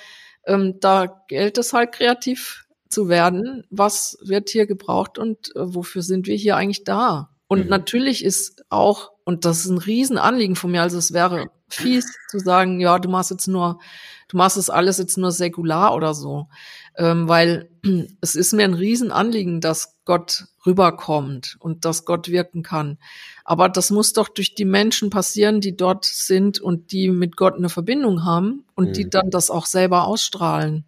[0.44, 3.64] ähm, da gilt es halt kreativ zu werden.
[3.70, 7.30] Was wird hier gebraucht und äh, wofür sind wir hier eigentlich da?
[7.50, 7.70] Und mhm.
[7.70, 12.40] natürlich ist auch, und das ist ein Riesenanliegen von mir, also es wäre fies zu
[12.40, 13.80] sagen, ja, du machst jetzt nur,
[14.28, 16.48] du machst das alles jetzt nur säkular oder so.
[16.96, 17.70] Ähm, weil
[18.22, 23.00] es ist mir ein Riesenanliegen, dass Gott rüberkommt und dass Gott wirken kann.
[23.46, 27.56] Aber das muss doch durch die Menschen passieren, die dort sind und die mit Gott
[27.56, 28.94] eine Verbindung haben und mhm.
[28.94, 30.86] die dann das auch selber ausstrahlen.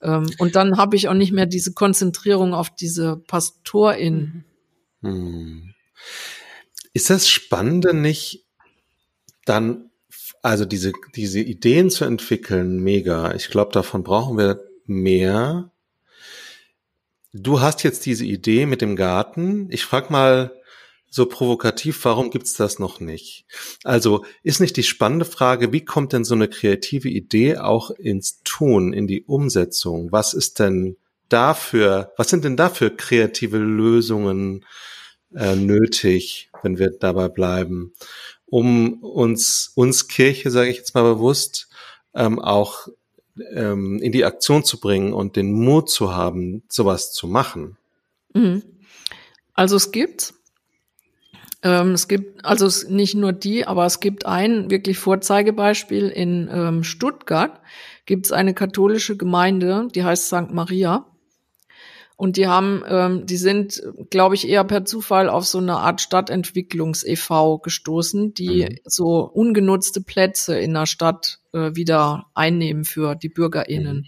[0.00, 4.14] Ähm, und dann habe ich auch nicht mehr diese Konzentrierung auf diese Pastorin.
[4.14, 4.44] Mhm.
[6.92, 8.44] Ist das Spannende nicht
[9.44, 9.90] dann,
[10.42, 13.34] also diese, diese Ideen zu entwickeln, mega.
[13.34, 15.70] Ich glaube, davon brauchen wir mehr.
[17.32, 19.68] Du hast jetzt diese Idee mit dem Garten.
[19.70, 20.52] Ich frage mal
[21.10, 23.46] so provokativ, warum gibt's das noch nicht?
[23.84, 28.42] Also ist nicht die spannende Frage, wie kommt denn so eine kreative Idee auch ins
[28.42, 30.10] Tun, in die Umsetzung?
[30.10, 30.96] Was ist denn
[31.28, 34.64] dafür, was sind denn dafür kreative Lösungen
[35.34, 37.92] äh, nötig, wenn wir dabei bleiben?
[38.54, 41.68] um uns, uns Kirche, sage ich jetzt mal bewusst,
[42.14, 42.86] ähm, auch
[43.52, 47.76] ähm, in die Aktion zu bringen und den Mut zu haben, sowas zu machen?
[48.32, 48.62] Mhm.
[49.54, 50.34] Also es gibt,
[51.64, 56.84] ähm, es gibt also nicht nur die, aber es gibt ein wirklich Vorzeigebeispiel in ähm,
[56.84, 57.60] Stuttgart.
[58.06, 60.52] Gibt es eine katholische Gemeinde, die heißt St.
[60.52, 61.06] Maria.
[62.16, 66.00] Und die haben, ähm, die sind, glaube ich, eher per Zufall auf so eine Art
[66.00, 68.78] Stadtentwicklungs-EV gestoßen, die mhm.
[68.84, 74.06] so ungenutzte Plätze in der Stadt äh, wieder einnehmen für die BürgerInnen.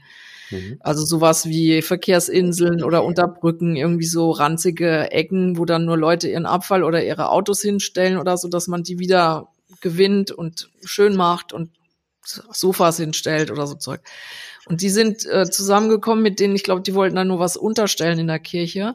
[0.50, 0.56] Mhm.
[0.56, 0.76] mhm.
[0.80, 6.46] Also sowas wie Verkehrsinseln oder Unterbrücken, irgendwie so ranzige Ecken, wo dann nur Leute ihren
[6.46, 9.48] Abfall oder ihre Autos hinstellen oder so, dass man die wieder
[9.80, 11.70] gewinnt und schön macht und
[12.22, 14.00] Sofas hinstellt oder so Zeug.
[14.68, 18.18] Und die sind äh, zusammengekommen mit denen, ich glaube, die wollten dann nur was unterstellen
[18.18, 18.94] in der Kirche.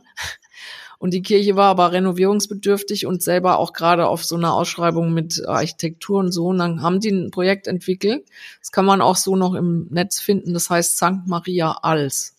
[1.00, 5.44] Und die Kirche war aber renovierungsbedürftig und selber auch gerade auf so einer Ausschreibung mit
[5.48, 6.48] Architektur und so.
[6.48, 8.24] Und dann haben die ein Projekt entwickelt.
[8.60, 10.54] Das kann man auch so noch im Netz finden.
[10.54, 11.26] Das heißt St.
[11.26, 12.36] Maria Als.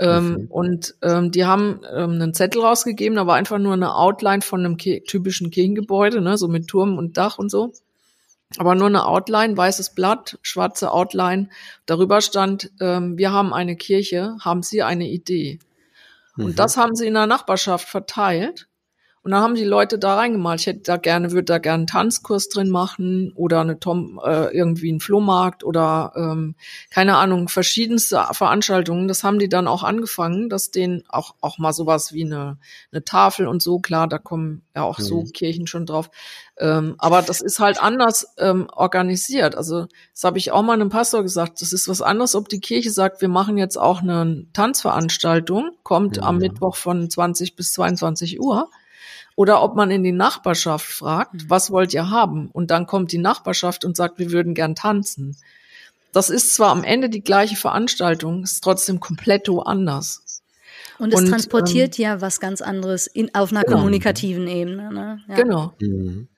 [0.00, 0.46] Ähm.
[0.48, 4.64] Und ähm, die haben ähm, einen Zettel rausgegeben, da war einfach nur eine Outline von
[4.64, 7.72] einem typischen Kirchengebäude, ne, so mit Turm und Dach und so
[8.58, 11.48] aber nur eine Outline, weißes Blatt, schwarze Outline.
[11.86, 15.58] Darüber stand, ähm, wir haben eine Kirche, haben Sie eine Idee?
[16.36, 16.44] Mhm.
[16.46, 18.68] Und das haben sie in der Nachbarschaft verteilt.
[19.24, 20.60] Und dann haben die Leute da reingemalt.
[20.60, 24.54] Ich hätte da gerne, würde da gerne einen Tanzkurs drin machen oder eine Tom, äh,
[24.54, 26.56] irgendwie einen Flohmarkt oder ähm,
[26.90, 29.08] keine Ahnung, verschiedenste Veranstaltungen.
[29.08, 32.58] Das haben die dann auch angefangen, dass denen auch, auch mal sowas wie eine,
[32.92, 35.04] eine Tafel und so, klar, da kommen ja auch mhm.
[35.04, 36.10] so Kirchen schon drauf.
[36.58, 39.54] Ähm, aber das ist halt anders ähm, organisiert.
[39.56, 41.62] Also das habe ich auch mal einem Pastor gesagt.
[41.62, 46.18] Das ist was anderes, ob die Kirche sagt, wir machen jetzt auch eine Tanzveranstaltung, kommt
[46.18, 46.24] ja.
[46.24, 48.68] am Mittwoch von 20 bis 22 Uhr
[49.36, 51.50] oder ob man in die Nachbarschaft fragt, mhm.
[51.50, 52.50] was wollt ihr haben?
[52.50, 55.36] Und dann kommt die Nachbarschaft und sagt, wir würden gern tanzen.
[56.12, 60.42] Das ist zwar am Ende die gleiche Veranstaltung, ist trotzdem komplett anders.
[60.98, 63.78] Und es und, transportiert ähm, ja was ganz anderes in, auf einer genau.
[63.78, 64.92] kommunikativen Ebene.
[64.92, 65.20] Ne?
[65.28, 65.34] Ja.
[65.34, 65.72] Genau.
[65.80, 66.28] Mhm.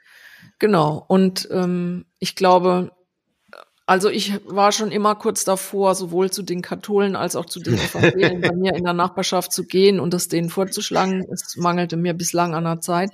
[0.59, 1.05] Genau.
[1.07, 2.91] Und ähm, ich glaube,
[3.87, 7.75] also ich war schon immer kurz davor, sowohl zu den Katholen als auch zu den
[7.75, 11.25] Evangelien bei mir in der Nachbarschaft zu gehen und das denen vorzuschlagen.
[11.33, 13.13] Es mangelte mir bislang an der Zeit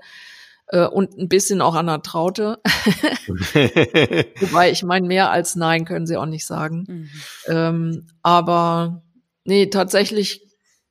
[0.68, 2.58] äh, und ein bisschen auch an der Traute.
[4.40, 6.86] Wobei ich meine, mehr als Nein können sie auch nicht sagen.
[6.88, 7.10] Mhm.
[7.48, 9.02] Ähm, aber
[9.44, 10.42] nee, tatsächlich,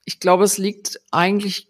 [0.05, 1.67] ich glaube, es liegt eigentlich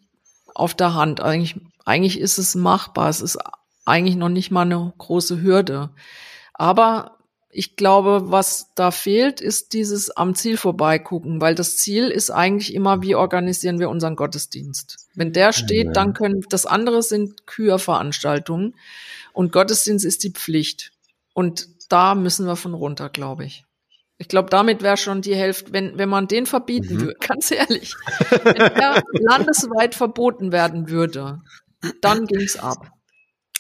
[0.54, 1.22] auf der Hand.
[1.22, 1.56] Eigentlich,
[1.86, 3.08] eigentlich ist es machbar.
[3.08, 3.38] Es ist
[3.86, 5.92] eigentlich noch nicht mal eine große Hürde.
[6.54, 7.18] Aber
[7.54, 12.74] ich glaube, was da fehlt, ist dieses am Ziel vorbeigucken, weil das Ziel ist eigentlich
[12.74, 15.08] immer, wie organisieren wir unseren Gottesdienst.
[15.16, 15.92] Wenn der steht, ja.
[15.92, 18.76] dann können, das andere sind Kürveranstaltungen
[19.34, 20.94] und Gottesdienst ist die Pflicht.
[21.34, 23.66] Und da müssen wir von runter, glaube ich.
[24.18, 27.02] Ich glaube, damit wäre schon die Hälfte, wenn, wenn man den verbieten mhm.
[27.02, 27.96] würde, ganz ehrlich,
[28.44, 31.40] wenn der landesweit verboten werden würde,
[32.02, 32.92] dann ging's ab.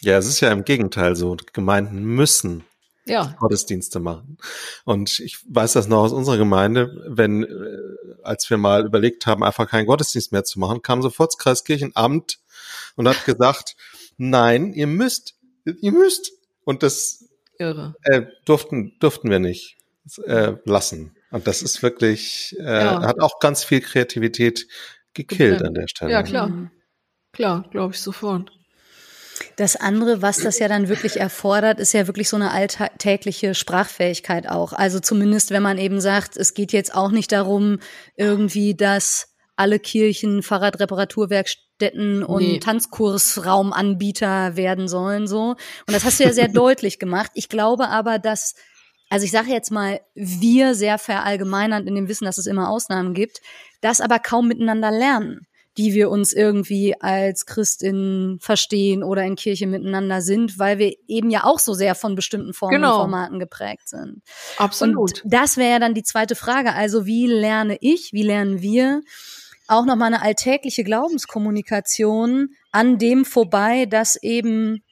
[0.01, 1.35] Ja, es ist ja im Gegenteil so.
[1.53, 2.63] Gemeinden müssen
[3.05, 3.35] ja.
[3.39, 4.37] Gottesdienste machen.
[4.85, 7.77] Und ich weiß das noch aus unserer Gemeinde, wenn, äh,
[8.23, 12.39] als wir mal überlegt haben, einfach keinen Gottesdienst mehr zu machen, kam sofort das Kreiskirchenamt
[12.95, 13.75] und hat gesagt,
[14.17, 15.35] nein, ihr müsst
[15.65, 16.31] ihr müsst.
[16.63, 17.25] Und das
[17.57, 17.95] Irre.
[18.03, 19.77] äh, durften, durften wir nicht
[20.25, 21.15] äh, lassen.
[21.31, 23.01] Und das ist wirklich, äh, Ja.
[23.01, 24.67] hat auch ganz viel Kreativität
[25.13, 26.11] gekillt an der Stelle.
[26.11, 26.71] Ja, klar.
[27.31, 28.51] Klar, glaube ich sofort.
[29.55, 34.49] Das andere, was das ja dann wirklich erfordert, ist ja wirklich so eine alltägliche Sprachfähigkeit
[34.49, 34.73] auch.
[34.73, 37.79] Also zumindest, wenn man eben sagt, es geht jetzt auch nicht darum,
[38.15, 42.59] irgendwie, dass alle Kirchen Fahrradreparaturwerkstätten und Nee.
[42.59, 45.51] Tanzkursraumanbieter werden sollen, so.
[45.87, 47.31] Und das hast du ja sehr deutlich gemacht.
[47.35, 48.55] Ich glaube aber, dass,
[49.09, 53.13] also ich sage jetzt mal, wir sehr verallgemeinernd in dem Wissen, dass es immer Ausnahmen
[53.13, 53.41] gibt,
[53.81, 55.47] das aber kaum miteinander lernen
[55.77, 61.29] die wir uns irgendwie als Christinnen verstehen oder in Kirche miteinander sind, weil wir eben
[61.29, 62.95] ja auch so sehr von bestimmten Formen Genau.
[62.95, 64.21] und Formaten geprägt sind.
[64.57, 65.23] Absolut.
[65.23, 66.73] Und das wäre ja dann die zweite Frage.
[66.73, 69.01] Also wie lerne ich, wie lernen wir
[69.67, 74.83] auch nochmal eine alltägliche Glaubenskommunikation an dem vorbei, dass eben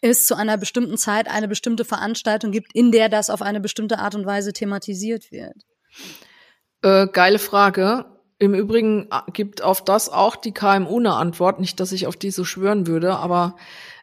[0.00, 3.98] es zu einer bestimmten Zeit eine bestimmte Veranstaltung gibt, in der das auf eine bestimmte
[3.98, 5.56] Art und Weise thematisiert wird.
[6.82, 8.04] Äh, geile Frage.
[8.38, 11.60] Im Übrigen äh, gibt auf das auch die KMU eine Antwort.
[11.60, 13.56] Nicht, dass ich auf die so schwören würde, aber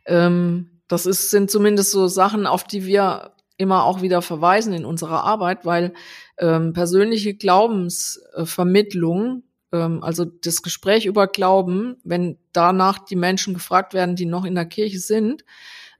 [0.05, 4.85] ähm, das ist, sind zumindest so Sachen, auf die wir immer auch wieder verweisen in
[4.85, 5.93] unserer Arbeit, weil
[6.37, 14.17] ähm, persönliche Glaubensvermittlung, ähm, also das Gespräch über Glauben, wenn danach die Menschen gefragt werden,
[14.17, 15.45] die noch in der Kirche sind,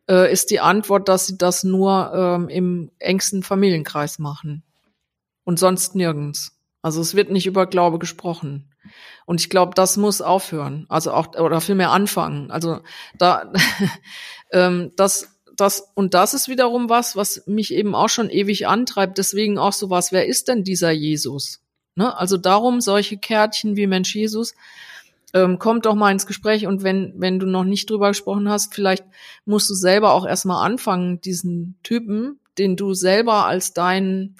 [0.10, 4.64] äh, ist die Antwort, dass sie das nur ähm, im engsten Familienkreis machen
[5.46, 6.55] und sonst nirgends.
[6.86, 8.70] Also es wird nicht über Glaube gesprochen.
[9.26, 10.86] Und ich glaube, das muss aufhören.
[10.88, 12.52] Also auch, oder vielmehr anfangen.
[12.52, 12.82] Also
[13.18, 13.52] da,
[14.52, 19.18] ähm, das, das, und das ist wiederum was, was mich eben auch schon ewig antreibt.
[19.18, 21.64] Deswegen auch sowas, wer ist denn dieser Jesus?
[21.96, 22.16] Ne?
[22.16, 24.54] Also darum solche Kärtchen wie Mensch Jesus,
[25.34, 28.76] ähm, kommt doch mal ins Gespräch und wenn, wenn du noch nicht drüber gesprochen hast,
[28.76, 29.06] vielleicht
[29.44, 34.36] musst du selber auch erstmal anfangen, diesen Typen, den du selber als deinen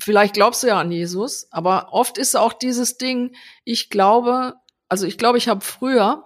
[0.00, 3.34] vielleicht glaubst du ja an Jesus, aber oft ist auch dieses Ding,
[3.64, 4.54] ich glaube,
[4.88, 6.24] also ich glaube, ich habe früher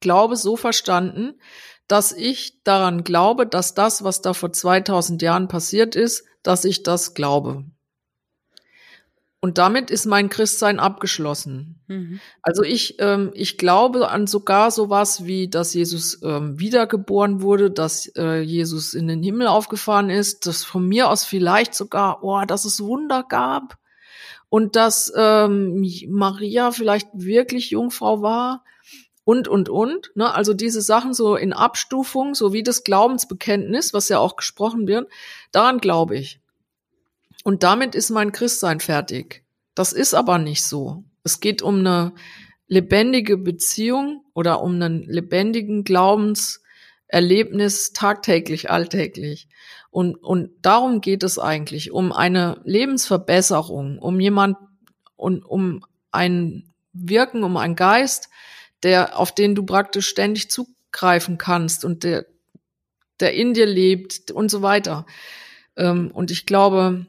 [0.00, 1.38] Glaube so verstanden,
[1.86, 6.82] dass ich daran glaube, dass das, was da vor 2000 Jahren passiert ist, dass ich
[6.82, 7.64] das glaube.
[9.42, 11.80] Und damit ist mein Christsein abgeschlossen.
[11.86, 12.20] Mhm.
[12.42, 18.06] Also ich, ähm, ich glaube an sogar sowas wie, dass Jesus ähm, wiedergeboren wurde, dass
[18.16, 22.66] äh, Jesus in den Himmel aufgefahren ist, dass von mir aus vielleicht sogar, oh, dass
[22.66, 23.78] es Wunder gab
[24.50, 28.62] und dass ähm, Maria vielleicht wirklich Jungfrau war
[29.24, 30.10] und, und, und.
[30.16, 30.34] Ne?
[30.34, 35.08] Also diese Sachen so in Abstufung, so wie das Glaubensbekenntnis, was ja auch gesprochen wird,
[35.50, 36.40] daran glaube ich.
[37.44, 39.44] Und damit ist mein Christsein fertig.
[39.74, 41.04] Das ist aber nicht so.
[41.24, 42.12] Es geht um eine
[42.66, 49.48] lebendige Beziehung oder um einen lebendigen Glaubenserlebnis tagtäglich, alltäglich.
[49.90, 54.56] Und, und darum geht es eigentlich, um eine Lebensverbesserung, um jemand
[55.16, 58.28] und um ein Wirken, um einen Geist,
[58.82, 62.26] der, auf den du praktisch ständig zugreifen kannst und der,
[63.18, 65.06] der in dir lebt und so weiter.
[65.76, 67.06] Ähm, und ich glaube,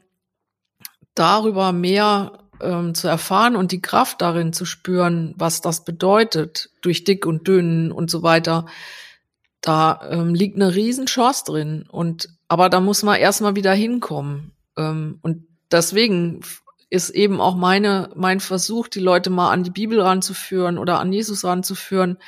[1.14, 7.04] darüber mehr ähm, zu erfahren und die Kraft darin zu spüren, was das bedeutet, durch
[7.04, 8.66] dick und dünn und so weiter,
[9.60, 11.84] da ähm, liegt eine Riesenchance drin.
[11.90, 14.52] Und aber da muss man erstmal wieder hinkommen.
[14.76, 16.40] Ähm, und deswegen
[16.90, 21.12] ist eben auch meine, mein Versuch, die Leute mal an die Bibel ranzuführen oder an
[21.12, 22.18] Jesus ranzuführen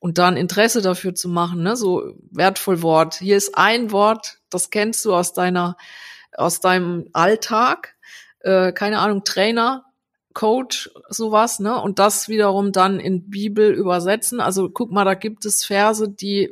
[0.00, 1.76] und da ein Interesse dafür zu machen, ne?
[1.76, 3.14] so wertvoll Wort.
[3.14, 5.76] Hier ist ein Wort, das kennst du aus deiner,
[6.36, 7.94] aus deinem Alltag,
[8.40, 9.84] äh, keine Ahnung, Trainer,
[10.34, 11.80] Coach, sowas, ne?
[11.80, 14.40] Und das wiederum dann in Bibel übersetzen.
[14.40, 16.50] Also guck mal, da gibt es Verse, die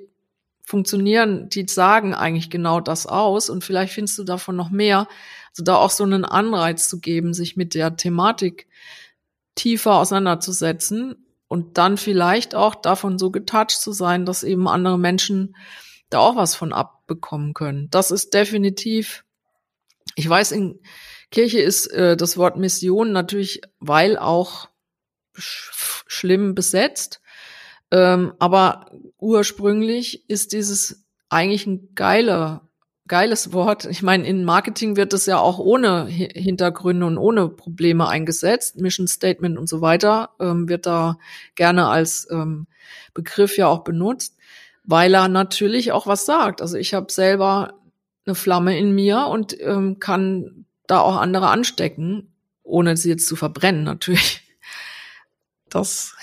[0.65, 5.07] funktionieren, die sagen eigentlich genau das aus und vielleicht findest du davon noch mehr.
[5.51, 8.67] Also da auch so einen Anreiz zu geben, sich mit der Thematik
[9.55, 15.55] tiefer auseinanderzusetzen und dann vielleicht auch davon so getouched zu sein, dass eben andere Menschen
[16.11, 17.89] da auch was von abbekommen können.
[17.91, 19.25] Das ist definitiv,
[20.17, 20.81] ich weiß, in
[21.31, 24.69] Kirche ist äh, das Wort Mission natürlich, weil auch
[25.35, 27.21] sch schlimm besetzt.
[27.91, 32.69] Ähm, aber ursprünglich ist dieses eigentlich ein geiler,
[33.07, 33.85] geiles Wort.
[33.85, 38.81] Ich meine, in Marketing wird es ja auch ohne Hi Hintergründe und ohne Probleme eingesetzt.
[38.81, 41.19] Mission Statement und so weiter ähm, wird da
[41.55, 42.67] gerne als ähm,
[43.15, 44.37] Begriff ja auch benutzt,
[44.85, 46.63] weil er natürlich auch was sagt.
[46.63, 47.75] Also ich habe selber
[48.25, 52.33] eine Flamme in mir und ähm, kann da auch andere anstecken,
[52.63, 54.43] ohne sie jetzt zu verbrennen, natürlich.
[55.69, 56.15] Das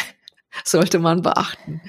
[0.64, 1.80] sollte man beachten.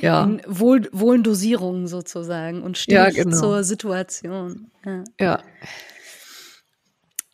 [0.00, 0.24] ja.
[0.24, 3.36] in Wohl, Wohldosierungen sozusagen und stimmig ja, genau.
[3.36, 4.70] zur Situation.
[4.84, 5.04] Ja.
[5.18, 5.42] ja.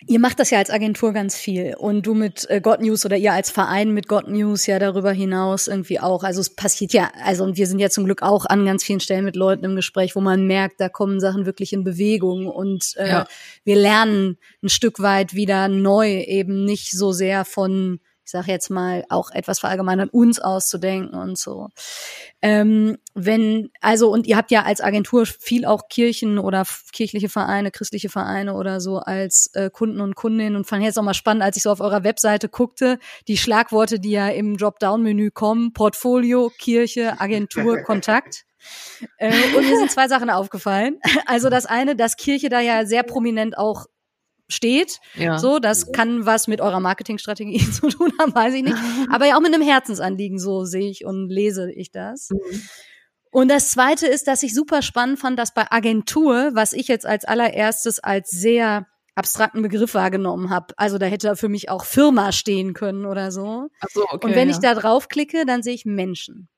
[0.06, 3.16] Ihr macht das ja als Agentur ganz viel und du mit äh, God News oder
[3.16, 6.24] ihr als Verein mit God News ja darüber hinaus irgendwie auch.
[6.24, 9.00] Also es passiert ja, also und wir sind ja zum Glück auch an ganz vielen
[9.00, 12.94] Stellen mit Leuten im Gespräch, wo man merkt, da kommen Sachen wirklich in Bewegung und
[12.96, 13.26] äh, ja.
[13.64, 18.00] wir lernen ein Stück weit wieder neu eben nicht so sehr von
[18.34, 21.68] sage jetzt mal, auch etwas verallgemeinern, uns auszudenken und so.
[22.42, 27.70] Ähm, wenn, also, und ihr habt ja als Agentur viel auch Kirchen oder kirchliche Vereine,
[27.70, 31.44] christliche Vereine oder so als äh, Kunden und Kundinnen und fand jetzt auch mal spannend,
[31.44, 36.50] als ich so auf eurer Webseite guckte, die Schlagworte, die ja im Dropdown-Menü kommen, Portfolio,
[36.58, 38.46] Kirche, Agentur, Kontakt.
[39.18, 40.98] Äh, und mir sind zwei Sachen aufgefallen.
[41.26, 43.86] Also das eine, dass Kirche da ja sehr prominent auch
[44.48, 44.98] steht.
[45.14, 45.38] Ja.
[45.38, 48.76] So, das kann was mit eurer Marketingstrategie zu tun haben, weiß ich nicht.
[49.10, 52.30] Aber ja auch mit einem Herzensanliegen, so sehe ich und lese ich das.
[52.30, 52.62] Mhm.
[53.30, 57.04] Und das zweite ist, dass ich super spannend fand, dass bei Agentur, was ich jetzt
[57.04, 58.86] als allererstes als sehr
[59.16, 60.74] abstrakten Begriff wahrgenommen habe.
[60.76, 63.68] Also da hätte für mich auch Firma stehen können oder so.
[63.80, 64.54] Ach so okay, und wenn ja.
[64.54, 66.48] ich da draufklicke, dann sehe ich Menschen.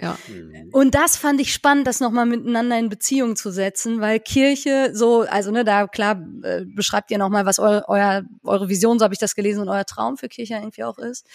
[0.00, 0.18] Ja.
[0.26, 0.70] Mhm.
[0.72, 5.20] Und das fand ich spannend, das nochmal miteinander in Beziehung zu setzen, weil Kirche so,
[5.20, 9.14] also ne, da klar äh, beschreibt ihr nochmal, was eu, euer, eure Vision, so habe
[9.14, 11.26] ich das gelesen, und euer Traum für Kirche irgendwie auch ist.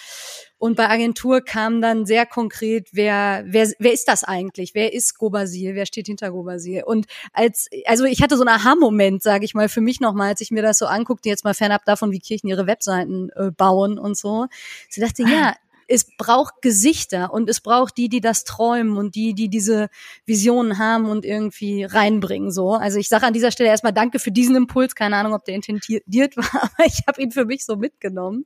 [0.57, 4.75] Und bei Agentur kam dann sehr konkret, wer, wer, wer ist das eigentlich?
[4.75, 5.75] Wer ist Gobasil?
[5.75, 6.83] Wer steht hinter Gobasil?
[6.83, 10.41] Und als, also ich hatte so einen Aha-Moment, sage ich mal, für mich nochmal, als
[10.41, 13.97] ich mir das so anguckte, jetzt mal fernab davon, wie Kirchen ihre Webseiten äh, bauen
[13.97, 14.47] und so.
[14.89, 15.55] Sie dachte, ja,
[15.89, 19.89] es braucht Gesichter und es braucht die, die das träumen und die, die diese
[20.25, 22.51] Visionen haben und irgendwie reinbringen.
[22.51, 24.93] So, also ich sage an dieser Stelle erstmal Danke für diesen Impuls.
[24.93, 28.45] Keine Ahnung, ob der intendiert war, aber ich habe ihn für mich so mitgenommen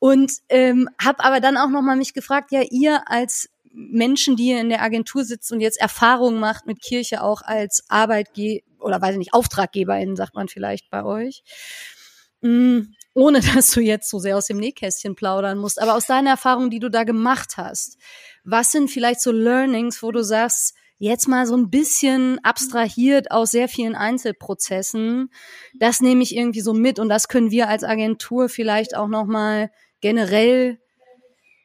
[0.00, 4.48] und ähm, habe aber dann auch noch mal mich gefragt, ja ihr als Menschen, die
[4.48, 9.00] ihr in der Agentur sitzt und jetzt Erfahrungen macht mit Kirche auch als Arbeitgeber oder
[9.00, 11.42] weiß ich nicht Auftraggeberin sagt man vielleicht bei euch.
[12.42, 12.80] Mm,
[13.14, 16.70] ohne dass du jetzt so sehr aus dem Nähkästchen plaudern musst, aber aus deiner Erfahrung,
[16.70, 17.98] die du da gemacht hast,
[18.44, 23.50] was sind vielleicht so Learnings, wo du sagst, jetzt mal so ein bisschen abstrahiert aus
[23.50, 25.30] sehr vielen Einzelprozessen,
[25.78, 29.24] das nehme ich irgendwie so mit und das können wir als Agentur vielleicht auch noch
[29.24, 29.70] mal
[30.00, 30.78] generell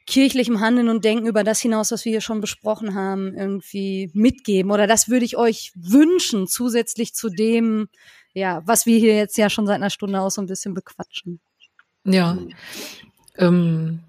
[0.07, 4.71] kirchlichem Handeln und Denken über das hinaus, was wir hier schon besprochen haben, irgendwie mitgeben.
[4.71, 7.87] Oder das würde ich euch wünschen, zusätzlich zu dem,
[8.35, 11.39] ja, was wir hier jetzt ja schon seit einer Stunde auch so ein bisschen bequatschen.
[12.03, 12.37] Ja.
[13.37, 14.01] Ähm,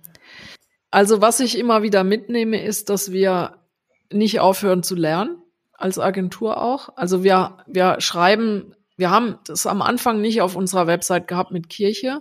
[0.91, 3.59] also was ich immer wieder mitnehme, ist, dass wir
[4.13, 5.39] nicht aufhören zu lernen,
[5.73, 6.91] als Agentur auch.
[6.97, 11.69] Also wir, wir schreiben, wir haben das am Anfang nicht auf unserer Website gehabt mit
[11.69, 12.21] Kirche,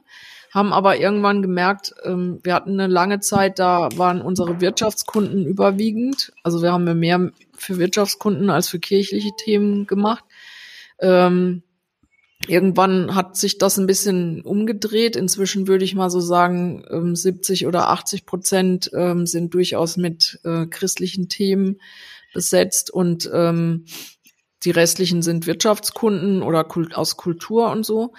[0.51, 6.34] haben aber irgendwann gemerkt, ähm, wir hatten eine lange Zeit, da waren unsere Wirtschaftskunden überwiegend.
[6.43, 10.24] Also wir haben mehr für Wirtschaftskunden als für kirchliche Themen gemacht.
[10.99, 11.64] Ähm,
[12.48, 15.16] Irgendwann hat sich das ein bisschen umgedreht.
[15.16, 20.40] Inzwischen würde ich mal so sagen, 70 ähm, oder 80 Prozent ähm, sind durchaus mit
[20.44, 21.80] äh, christlichen Themen
[22.34, 23.86] besetzt und ähm,
[24.64, 28.14] die restlichen sind Wirtschaftskunden oder aus Kultur und so.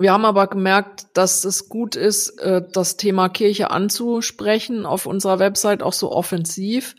[0.00, 5.38] Wir haben aber gemerkt, dass es gut ist, äh, das Thema Kirche anzusprechen auf unserer
[5.38, 6.94] Website auch so offensiv.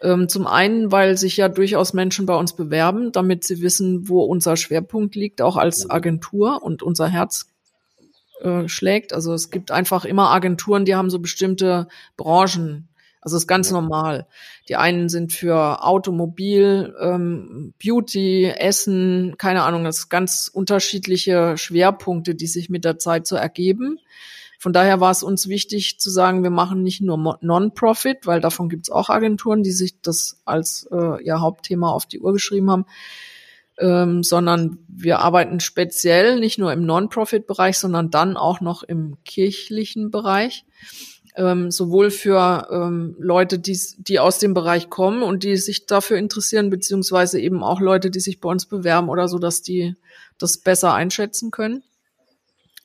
[0.00, 4.22] Ähm, zum einen, weil sich ja durchaus Menschen bei uns bewerben, damit sie wissen, wo
[4.22, 7.50] unser Schwerpunkt liegt, auch als Agentur und unser Herz
[8.40, 9.12] äh, schlägt.
[9.12, 12.88] Also es gibt einfach immer Agenturen, die haben so bestimmte Branchen
[13.26, 14.28] also ist ganz normal.
[14.68, 22.36] Die einen sind für Automobil, ähm, Beauty, Essen, keine Ahnung, das sind ganz unterschiedliche Schwerpunkte,
[22.36, 23.98] die sich mit der Zeit so ergeben.
[24.60, 28.68] Von daher war es uns wichtig zu sagen, wir machen nicht nur Non-Profit, weil davon
[28.68, 32.70] gibt es auch Agenturen, die sich das als äh, ihr Hauptthema auf die Uhr geschrieben
[32.70, 32.86] haben,
[33.78, 40.12] ähm, sondern wir arbeiten speziell nicht nur im Non-Profit-Bereich, sondern dann auch noch im kirchlichen
[40.12, 40.64] Bereich
[41.36, 46.16] ähm, sowohl für ähm, Leute, die, die aus dem Bereich kommen und die sich dafür
[46.16, 49.94] interessieren, beziehungsweise eben auch Leute, die sich bei uns bewerben oder so, dass die
[50.38, 51.82] das besser einschätzen können.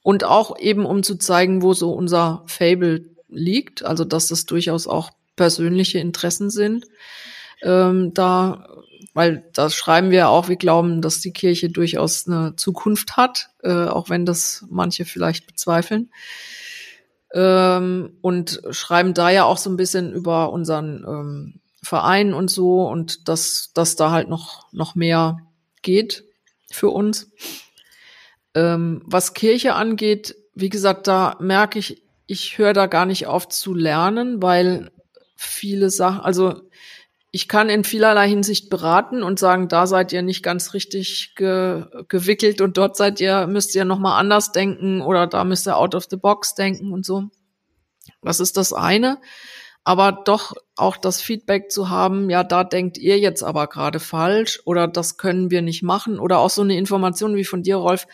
[0.04, 4.88] Und auch eben, um zu zeigen, wo so unser Fable liegt, also dass das durchaus
[4.88, 6.86] auch persönliche Interessen sind.
[7.62, 8.68] Ähm, da,
[9.14, 13.86] weil das schreiben wir auch, wir glauben, dass die Kirche durchaus eine Zukunft hat, äh,
[13.86, 16.10] auch wenn das manche vielleicht bezweifeln
[17.34, 22.88] ähm, und schreiben da ja auch so ein bisschen über unseren ähm, Verein und so
[22.88, 25.38] und dass, dass da halt noch, noch mehr
[25.82, 26.26] geht
[26.70, 27.32] für uns.
[28.54, 33.48] Ähm, was Kirche angeht, wie gesagt, da merke ich, ich höre da gar nicht auf
[33.48, 34.92] zu lernen, weil
[35.36, 36.62] viele Sachen, also
[37.32, 41.86] ich kann in vielerlei Hinsicht beraten und sagen, da seid ihr nicht ganz richtig ge
[42.10, 45.96] gewickelt und dort seid ihr, müsst ihr nochmal anders denken oder da müsst ihr out
[45.96, 47.30] of the box denken und so.
[48.22, 49.20] Das ist das eine.
[49.84, 54.62] Aber doch auch das Feedback zu haben, ja, da denkt ihr jetzt aber gerade falsch
[54.66, 58.06] oder das können wir nicht machen oder auch so eine Information wie von dir, Rolf.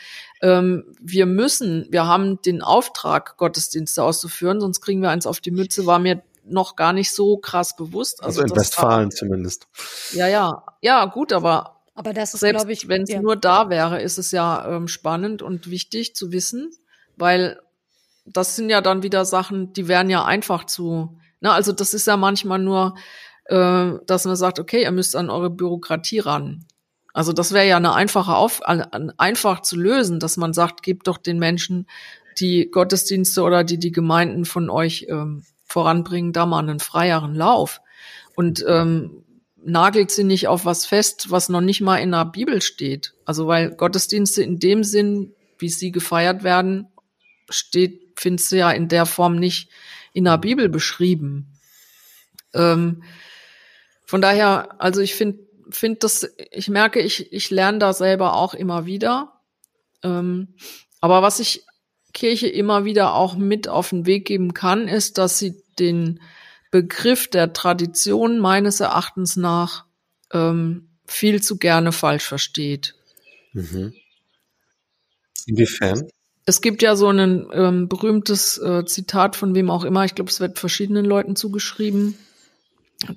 [0.41, 5.51] Ähm, wir müssen, wir haben den Auftrag, Gottesdienste auszuführen, sonst kriegen wir eins auf die
[5.51, 8.23] Mütze, war mir noch gar nicht so krass bewusst.
[8.23, 9.67] Also, also in Westfalen war, zumindest.
[10.13, 13.21] Ja, ja, ja, gut, aber aber das ist, glaube ich, wenn es ja.
[13.21, 16.69] nur da wäre, ist es ja ähm, spannend und wichtig zu wissen,
[17.15, 17.59] weil
[18.23, 21.17] das sind ja dann wieder Sachen, die wären ja einfach zu.
[21.41, 21.51] Ne?
[21.51, 22.93] Also das ist ja manchmal nur,
[23.45, 26.65] äh, dass man sagt, okay, ihr müsst an eure Bürokratie ran.
[27.13, 31.17] Also das wäre ja eine einfache Auf, einfach zu lösen, dass man sagt, gebt doch
[31.17, 31.87] den Menschen
[32.39, 37.81] die Gottesdienste oder die die Gemeinden von euch ähm, voranbringen, da mal einen freieren Lauf.
[38.35, 39.23] Und ähm,
[39.63, 43.13] nagelt sie nicht auf was fest, was noch nicht mal in der Bibel steht.
[43.25, 46.87] Also weil Gottesdienste in dem Sinn, wie sie gefeiert werden,
[47.49, 49.69] steht, findest du ja in der Form nicht
[50.13, 51.59] in der Bibel beschrieben.
[52.53, 53.03] Ähm,
[54.05, 55.39] von daher, also ich finde,
[55.69, 59.41] finde das, ich merke, ich, ich lerne da selber auch immer wieder.
[60.01, 60.55] Ähm,
[61.01, 61.65] aber was ich
[62.17, 66.19] Kirche immer wieder auch mit auf den Weg geben kann, ist, dass sie den
[66.71, 69.85] Begriff der Tradition meines Erachtens nach
[70.33, 72.95] ähm, viel zu gerne falsch versteht.
[73.53, 73.93] Mhm.
[75.45, 76.09] Inwiefern?
[76.47, 80.31] Es gibt ja so ein ähm, berühmtes äh, Zitat von wem auch immer, ich glaube,
[80.31, 82.17] es wird verschiedenen Leuten zugeschrieben,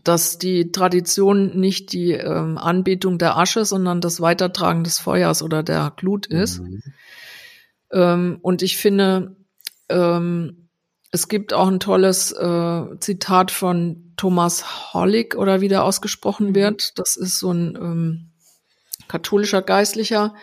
[0.04, 5.62] dass die Tradition nicht die ähm, Anbetung der Asche, sondern das Weitertragen des Feuers oder
[5.62, 6.60] der Glut ist.
[6.60, 6.82] Mhm.
[7.92, 9.36] Ähm, und ich finde,
[9.88, 10.68] ähm,
[11.12, 16.54] es gibt auch ein tolles äh, Zitat von Thomas Hollig oder wie der ausgesprochen mhm.
[16.54, 16.98] wird.
[16.98, 18.30] Das ist so ein ähm,
[19.08, 20.34] katholischer Geistlicher,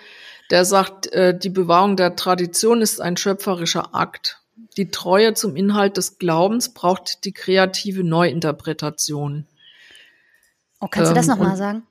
[0.51, 4.41] der sagt, äh, die Bewahrung der Tradition ist ein schöpferischer Akt.
[4.75, 9.47] Die Treue zum Inhalt des Glaubens braucht die kreative Neuinterpretation.
[10.79, 11.86] Oh, kannst du das ähm, nochmal sagen?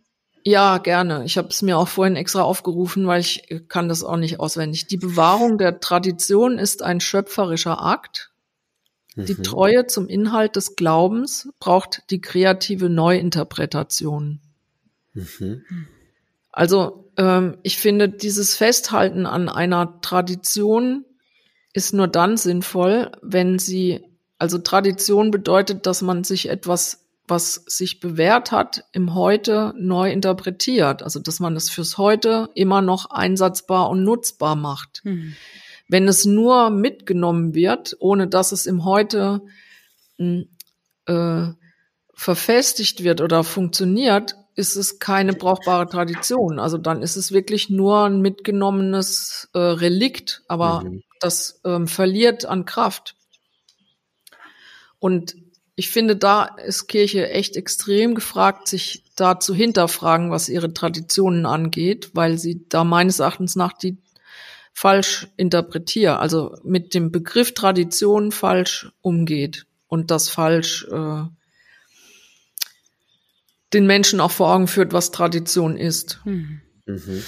[0.47, 1.25] Ja, gerne.
[1.25, 4.87] Ich habe es mir auch vorhin extra aufgerufen, weil ich kann das auch nicht auswendig.
[4.87, 8.31] Die Bewahrung der Tradition ist ein schöpferischer Akt.
[9.17, 9.43] Die mhm.
[9.43, 14.41] Treue zum Inhalt des Glaubens braucht die kreative Neuinterpretation.
[15.15, 15.65] Mhm.
[16.53, 21.05] Also ähm, ich finde, dieses Festhalten an einer Tradition
[21.73, 24.05] ist nur dann sinnvoll, wenn sie,
[24.39, 31.03] also Tradition bedeutet, dass man sich etwas was sich bewährt hat, im Heute neu interpretiert.
[31.03, 35.03] Also, dass man es fürs Heute immer noch einsatzbar und nutzbar macht.
[35.05, 35.35] Mhm.
[35.89, 39.43] Wenn es nur mitgenommen wird, ohne dass es im Heute
[40.19, 40.49] hm,
[41.07, 41.53] äh,
[42.15, 46.59] verfestigt wird oder funktioniert, ist es keine brauchbare Tradition.
[46.59, 51.03] Also dann ist es wirklich nur ein mitgenommenes äh, Relikt, aber mhm.
[51.21, 53.17] das ähm, verliert an Kraft.
[54.99, 55.37] Und
[55.77, 61.45] ich finde, da ist Kirche echt extrem gefragt, sich da zu hinterfragen, was ihre Traditionen
[61.45, 63.99] angeht, weil sie da meines Erachtens nach die
[64.73, 71.23] falsch interpretiert, also mit dem Begriff Tradition falsch umgeht und das falsch äh,
[73.73, 76.21] den Menschen auch vor Augen führt, was Tradition ist.
[76.25, 76.61] Mhm.
[76.87, 77.23] Mhm.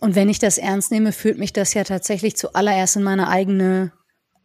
[0.00, 3.92] Und wenn ich das ernst nehme, führt mich das ja tatsächlich zuallererst in meine eigene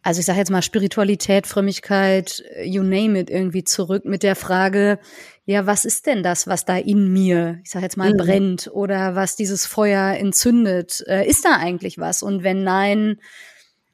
[0.08, 4.98] also ich sage jetzt mal Spiritualität, Frömmigkeit, you name it, irgendwie zurück mit der Frage,
[5.44, 8.16] ja, was ist denn das, was da in mir, ich sage jetzt mal, mhm.
[8.16, 11.04] brennt oder was dieses Feuer entzündet?
[11.06, 12.22] Äh, ist da eigentlich was?
[12.22, 13.20] Und wenn nein,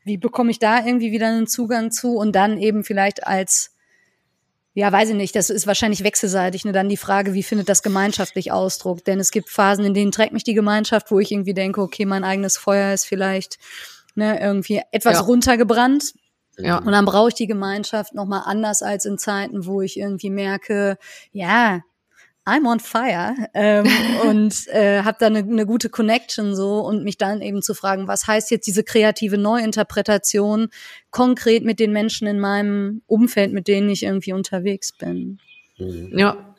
[0.05, 2.15] wie bekomme ich da irgendwie wieder einen Zugang zu?
[2.17, 3.73] Und dann eben vielleicht als
[4.77, 6.65] ja, weiß ich nicht, das ist wahrscheinlich wechselseitig.
[6.65, 6.73] Ne?
[6.73, 9.05] Dann die Frage, wie findet das gemeinschaftlich Ausdruck?
[9.05, 12.05] Denn es gibt Phasen, in denen trägt mich die Gemeinschaft, wo ich irgendwie denke, okay,
[12.05, 13.59] mein eigenes Feuer ist vielleicht
[14.15, 15.21] ne, irgendwie etwas ja.
[15.21, 16.15] runtergebrannt.
[16.59, 16.79] Ja.
[16.79, 20.99] Und dann brauche ich die Gemeinschaft nochmal anders als in Zeiten, wo ich irgendwie merke,
[21.33, 21.81] ja,
[22.47, 23.87] I'm on fire ähm,
[24.29, 28.07] und äh, habe da eine, eine gute Connection so und mich dann eben zu fragen,
[28.07, 30.69] was heißt jetzt diese kreative Neuinterpretation
[31.11, 35.39] konkret mit den Menschen in meinem Umfeld, mit denen ich irgendwie unterwegs bin.
[35.79, 36.13] Mhm.
[36.17, 36.55] Ja.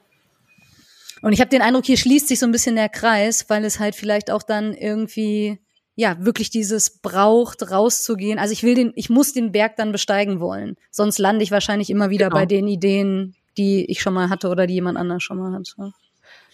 [1.22, 3.80] Und ich habe den Eindruck, hier schließt sich so ein bisschen der Kreis, weil es
[3.80, 5.60] halt vielleicht auch dann irgendwie
[5.96, 8.38] ja, wirklich dieses braucht, rauszugehen.
[8.38, 10.76] Also ich will den, ich muss den Berg dann besteigen wollen.
[10.92, 12.36] Sonst lande ich wahrscheinlich immer wieder genau.
[12.36, 15.94] bei den Ideen, die ich schon mal hatte oder die jemand anders schon mal hatte.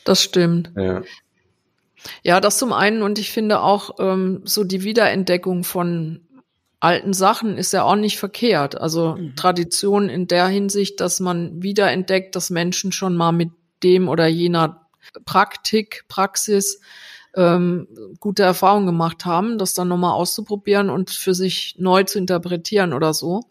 [0.05, 0.71] Das stimmt.
[0.75, 1.01] Ja.
[2.23, 6.21] Ja, das zum einen und ich finde auch ähm, so die Wiederentdeckung von
[6.79, 8.79] alten Sachen ist ja auch nicht verkehrt.
[8.79, 9.35] Also mhm.
[9.35, 13.51] Tradition in der Hinsicht, dass man wiederentdeckt, dass Menschen schon mal mit
[13.83, 14.87] dem oder jener
[15.25, 16.81] Praktik, Praxis
[17.35, 17.87] ähm,
[18.19, 23.13] gute Erfahrungen gemacht haben, das dann nochmal auszuprobieren und für sich neu zu interpretieren oder
[23.13, 23.41] so.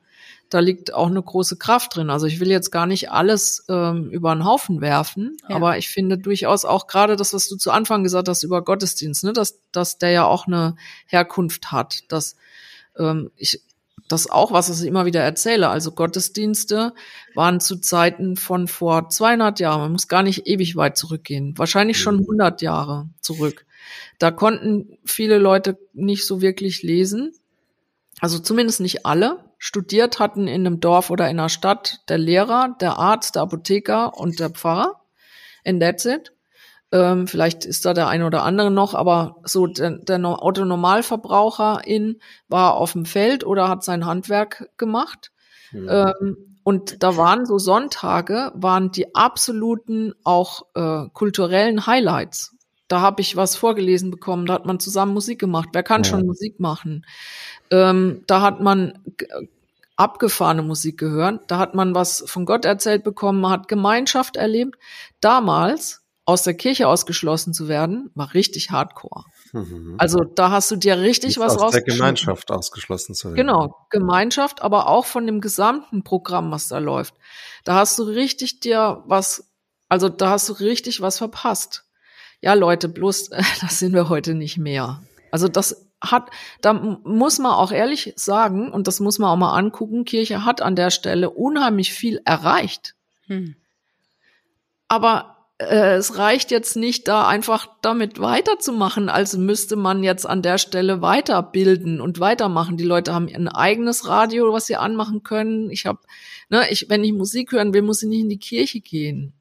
[0.51, 2.11] Da liegt auch eine große Kraft drin.
[2.11, 5.55] Also ich will jetzt gar nicht alles ähm, über den Haufen werfen, ja.
[5.55, 9.23] aber ich finde durchaus auch gerade das, was du zu Anfang gesagt hast über Gottesdienst,
[9.25, 10.75] ne, dass, dass der ja auch eine
[11.07, 12.37] Herkunft hat, dass
[12.99, 13.63] ähm, ich
[14.09, 15.69] das auch, was ich immer wieder erzähle.
[15.69, 16.95] Also Gottesdienste
[17.35, 19.81] waren zu Zeiten von vor 200 Jahren.
[19.83, 21.57] Man muss gar nicht ewig weit zurückgehen.
[21.57, 23.67] Wahrscheinlich schon 100 Jahre zurück.
[24.19, 27.33] Da konnten viele Leute nicht so wirklich lesen.
[28.21, 29.45] Also zumindest nicht alle.
[29.59, 34.17] Studiert hatten in einem Dorf oder in einer Stadt der Lehrer, der Arzt, der Apotheker
[34.17, 35.01] und der Pfarrer.
[35.65, 36.33] And that's it.
[36.93, 42.75] Ähm, vielleicht ist da der eine oder andere noch, aber so der, der Autonormalverbraucherin war
[42.75, 45.31] auf dem Feld oder hat sein Handwerk gemacht.
[45.73, 45.89] Mhm.
[45.89, 52.57] Ähm, und da waren so Sonntage, waren die absoluten auch äh, kulturellen Highlights.
[52.91, 55.69] Da habe ich was vorgelesen bekommen, da hat man zusammen Musik gemacht.
[55.73, 56.11] Wer kann ja.
[56.11, 57.07] schon Musik machen?
[57.71, 58.99] Ähm, da hat man
[59.95, 64.77] abgefahrene Musik gehört, da hat man was von Gott erzählt bekommen, man hat Gemeinschaft erlebt.
[65.21, 69.25] Damals aus der Kirche ausgeschlossen zu werden, war richtig hardcore.
[69.53, 69.95] Mhm.
[69.99, 73.37] Also da hast du dir richtig was aus der Gemeinschaft ausgeschlossen zu werden.
[73.37, 77.15] Genau, Gemeinschaft, aber auch von dem gesamten Programm, was da läuft.
[77.63, 79.49] Da hast du richtig dir was,
[79.89, 81.85] also da hast du richtig was verpasst
[82.41, 83.31] ja Leute, bloß
[83.61, 85.03] das sind wir heute nicht mehr.
[85.31, 86.31] Also das hat,
[86.61, 90.63] da muss man auch ehrlich sagen, und das muss man auch mal angucken, Kirche hat
[90.63, 92.95] an der Stelle unheimlich viel erreicht.
[93.27, 93.55] Hm.
[94.89, 100.41] Aber äh, es reicht jetzt nicht, da einfach damit weiterzumachen, also müsste man jetzt an
[100.41, 102.79] der Stelle weiterbilden und weitermachen.
[102.79, 105.71] Die Leute haben ein eigenes Radio, was sie anmachen können.
[105.71, 105.99] Ich habe,
[106.49, 109.35] ne, ich, wenn ich Musik hören will, muss ich nicht in die Kirche gehen.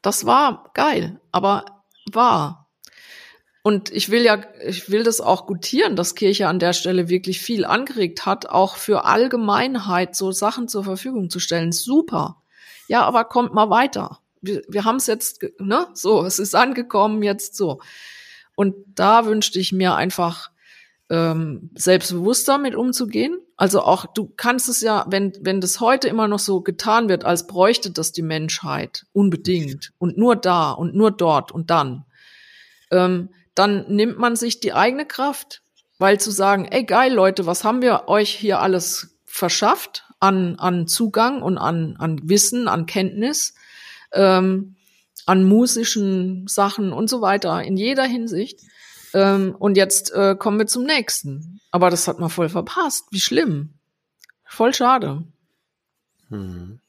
[0.00, 1.64] Das war geil, aber
[2.12, 2.70] war.
[3.62, 7.40] Und ich will ja, ich will das auch gutieren, dass Kirche an der Stelle wirklich
[7.40, 11.72] viel angeregt hat, auch für Allgemeinheit so Sachen zur Verfügung zu stellen.
[11.72, 12.42] Super.
[12.86, 14.20] Ja, aber kommt mal weiter.
[14.40, 17.80] Wir, wir haben es jetzt, ne, so, es ist angekommen, jetzt so.
[18.54, 20.50] Und da wünschte ich mir einfach
[21.08, 23.38] ähm, selbstbewusster mit umzugehen.
[23.56, 27.24] Also auch, du kannst es ja, wenn, wenn das heute immer noch so getan wird,
[27.24, 32.04] als bräuchte das die Menschheit unbedingt und nur da und nur dort und dann,
[32.90, 35.62] ähm, dann nimmt man sich die eigene Kraft,
[35.98, 40.86] weil zu sagen, ey geil Leute, was haben wir euch hier alles verschafft an, an
[40.86, 43.54] Zugang und an, an Wissen, an Kenntnis,
[44.12, 44.76] ähm,
[45.24, 48.60] an musischen Sachen und so weiter in jeder Hinsicht
[49.16, 51.58] ähm, und jetzt äh, kommen wir zum nächsten.
[51.70, 53.06] Aber das hat man voll verpasst.
[53.10, 53.72] Wie schlimm.
[54.44, 55.24] Voll schade.
[56.28, 56.80] Mhm.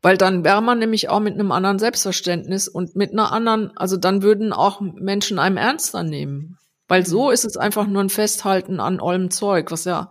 [0.00, 3.98] Weil dann wäre man nämlich auch mit einem anderen Selbstverständnis und mit einer anderen, also
[3.98, 6.56] dann würden auch Menschen einem ernster nehmen.
[6.88, 7.32] Weil so mhm.
[7.32, 10.08] ist es einfach nur ein Festhalten an allem Zeug, was ja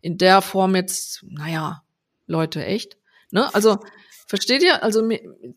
[0.00, 1.82] in der Form jetzt, naja,
[2.28, 2.96] Leute, echt.
[3.32, 3.52] Ne?
[3.56, 3.78] Also,
[4.28, 4.84] versteht ihr?
[4.84, 5.02] Also,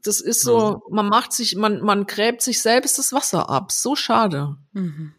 [0.01, 0.95] das ist so, mhm.
[0.95, 3.71] man macht sich, man, man gräbt sich selbst das Wasser ab.
[3.71, 4.55] So schade.
[4.71, 5.13] Mhm.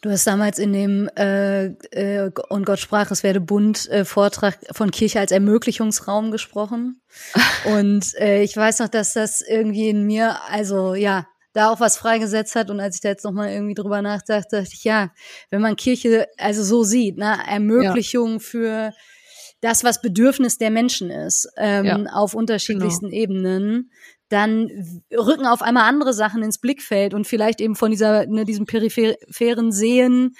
[0.00, 4.58] Du hast damals in dem äh, äh, Und Gott sprach, es werde bunt äh, Vortrag
[4.72, 7.00] von Kirche als Ermöglichungsraum gesprochen.
[7.64, 11.96] Und äh, ich weiß noch, dass das irgendwie in mir, also ja, da auch was
[11.96, 12.70] freigesetzt hat.
[12.70, 15.10] Und als ich da jetzt nochmal irgendwie drüber nachdachte, dachte ich, ja,
[15.50, 18.38] wenn man Kirche also so sieht, ne, Ermöglichung ja.
[18.38, 18.92] für
[19.60, 23.22] das, was Bedürfnis der Menschen ist, ähm, ja, auf unterschiedlichsten genau.
[23.22, 23.90] Ebenen,
[24.28, 28.66] dann rücken auf einmal andere Sachen ins Blickfeld und vielleicht eben von dieser, ne, diesem
[28.66, 30.34] peripheren Sehen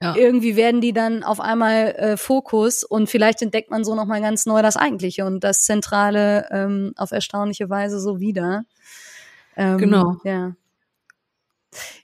[0.00, 0.14] ja.
[0.14, 4.46] irgendwie werden die dann auf einmal äh, Fokus und vielleicht entdeckt man so nochmal ganz
[4.46, 8.64] neu das Eigentliche und das Zentrale ähm, auf erstaunliche Weise so wieder.
[9.56, 10.16] Ähm, genau.
[10.24, 10.54] Ja.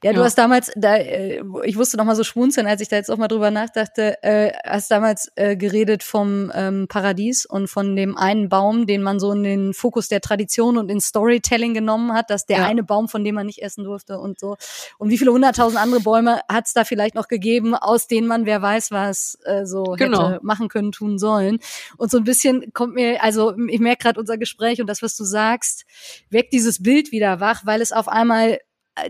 [0.02, 0.24] Ja, du ja.
[0.24, 3.16] hast damals, da, äh, ich wusste noch mal so schmunzeln, als ich da jetzt auch
[3.16, 8.48] mal drüber nachdachte, äh, hast damals äh, geredet vom ähm, Paradies und von dem einen
[8.48, 12.46] Baum, den man so in den Fokus der Tradition und in Storytelling genommen hat, dass
[12.46, 12.66] der ja.
[12.66, 14.56] eine Baum, von dem man nicht essen durfte und so.
[14.98, 18.46] Und wie viele hunderttausend andere Bäume hat es da vielleicht noch gegeben, aus denen man
[18.46, 20.30] wer weiß was äh, so genau.
[20.30, 21.58] hätte machen können, tun sollen.
[21.96, 25.16] Und so ein bisschen kommt mir, also ich merke gerade unser Gespräch und das, was
[25.16, 25.84] du sagst,
[26.30, 28.58] weckt dieses Bild wieder wach, weil es auf einmal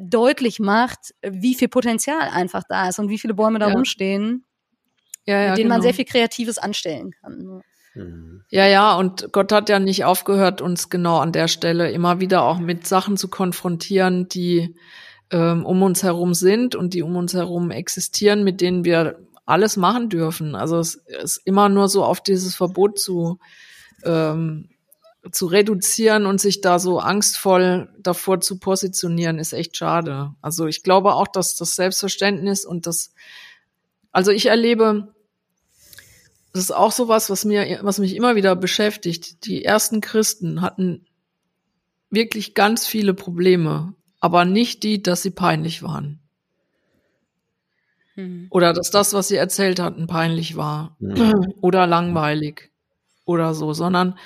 [0.01, 3.75] deutlich macht, wie viel Potenzial einfach da ist und wie viele Bäume da ja.
[3.75, 4.45] rumstehen,
[5.27, 5.75] ja, ja, mit denen genau.
[5.77, 7.63] man sehr viel Kreatives anstellen kann.
[7.95, 8.43] Mhm.
[8.51, 12.43] Ja, ja, und Gott hat ja nicht aufgehört, uns genau an der Stelle immer wieder
[12.43, 14.75] auch mit Sachen zu konfrontieren, die
[15.31, 19.77] ähm, um uns herum sind und die um uns herum existieren, mit denen wir alles
[19.77, 20.55] machen dürfen.
[20.55, 23.39] Also es ist immer nur so auf dieses Verbot zu,
[24.05, 24.71] ähm,
[25.33, 30.35] zu reduzieren und sich da so angstvoll davor zu positionieren, ist echt schade.
[30.43, 33.15] Also ich glaube auch, dass das Selbstverständnis und das,
[34.13, 35.15] also ich erlebe,
[36.53, 39.47] das ist auch sowas, was mir, was mich immer wieder beschäftigt.
[39.47, 41.07] Die ersten Christen hatten
[42.11, 46.21] wirklich ganz viele Probleme, aber nicht die, dass sie peinlich waren.
[48.15, 48.47] Mhm.
[48.51, 50.97] Oder dass das, was sie erzählt hatten, peinlich war.
[51.01, 51.55] Mhm.
[51.61, 52.71] Oder langweilig.
[53.25, 54.19] Oder so, sondern,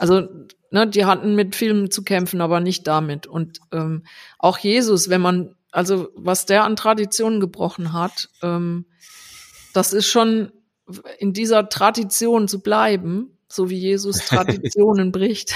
[0.00, 0.26] also,
[0.70, 3.26] ne, die hatten mit Filmen zu kämpfen, aber nicht damit.
[3.26, 4.04] Und ähm,
[4.38, 8.86] auch Jesus, wenn man, also was der an Traditionen gebrochen hat, ähm,
[9.74, 10.52] das ist schon
[11.18, 15.54] in dieser Tradition zu bleiben, so wie Jesus Traditionen bricht,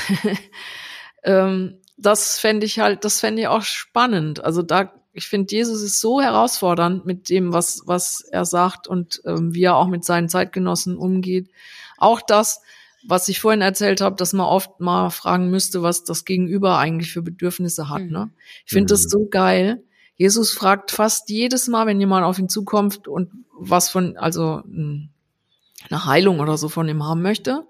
[1.24, 4.44] ähm, das fände ich halt, das fände ich auch spannend.
[4.44, 9.22] Also da, ich finde, Jesus ist so herausfordernd mit dem, was, was er sagt und
[9.24, 11.48] ähm, wie er auch mit seinen Zeitgenossen umgeht.
[11.96, 12.60] Auch das,
[13.06, 17.12] was ich vorhin erzählt habe, dass man oft mal fragen müsste, was das Gegenüber eigentlich
[17.12, 18.02] für Bedürfnisse hat.
[18.02, 18.10] Mhm.
[18.10, 18.30] Ne?
[18.64, 18.88] Ich finde mhm.
[18.88, 19.82] das so geil.
[20.16, 26.06] Jesus fragt fast jedes Mal, wenn jemand auf ihn zukommt und was von, also eine
[26.06, 27.66] Heilung oder so von ihm haben möchte,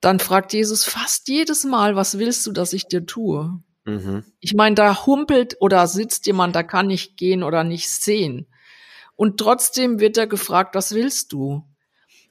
[0.00, 3.60] dann fragt Jesus fast jedes Mal, was willst du, dass ich dir tue?
[3.84, 4.24] Mhm.
[4.40, 8.46] Ich meine, da humpelt oder sitzt jemand, da kann nicht gehen oder nicht sehen.
[9.16, 11.64] Und trotzdem wird er gefragt, was willst du?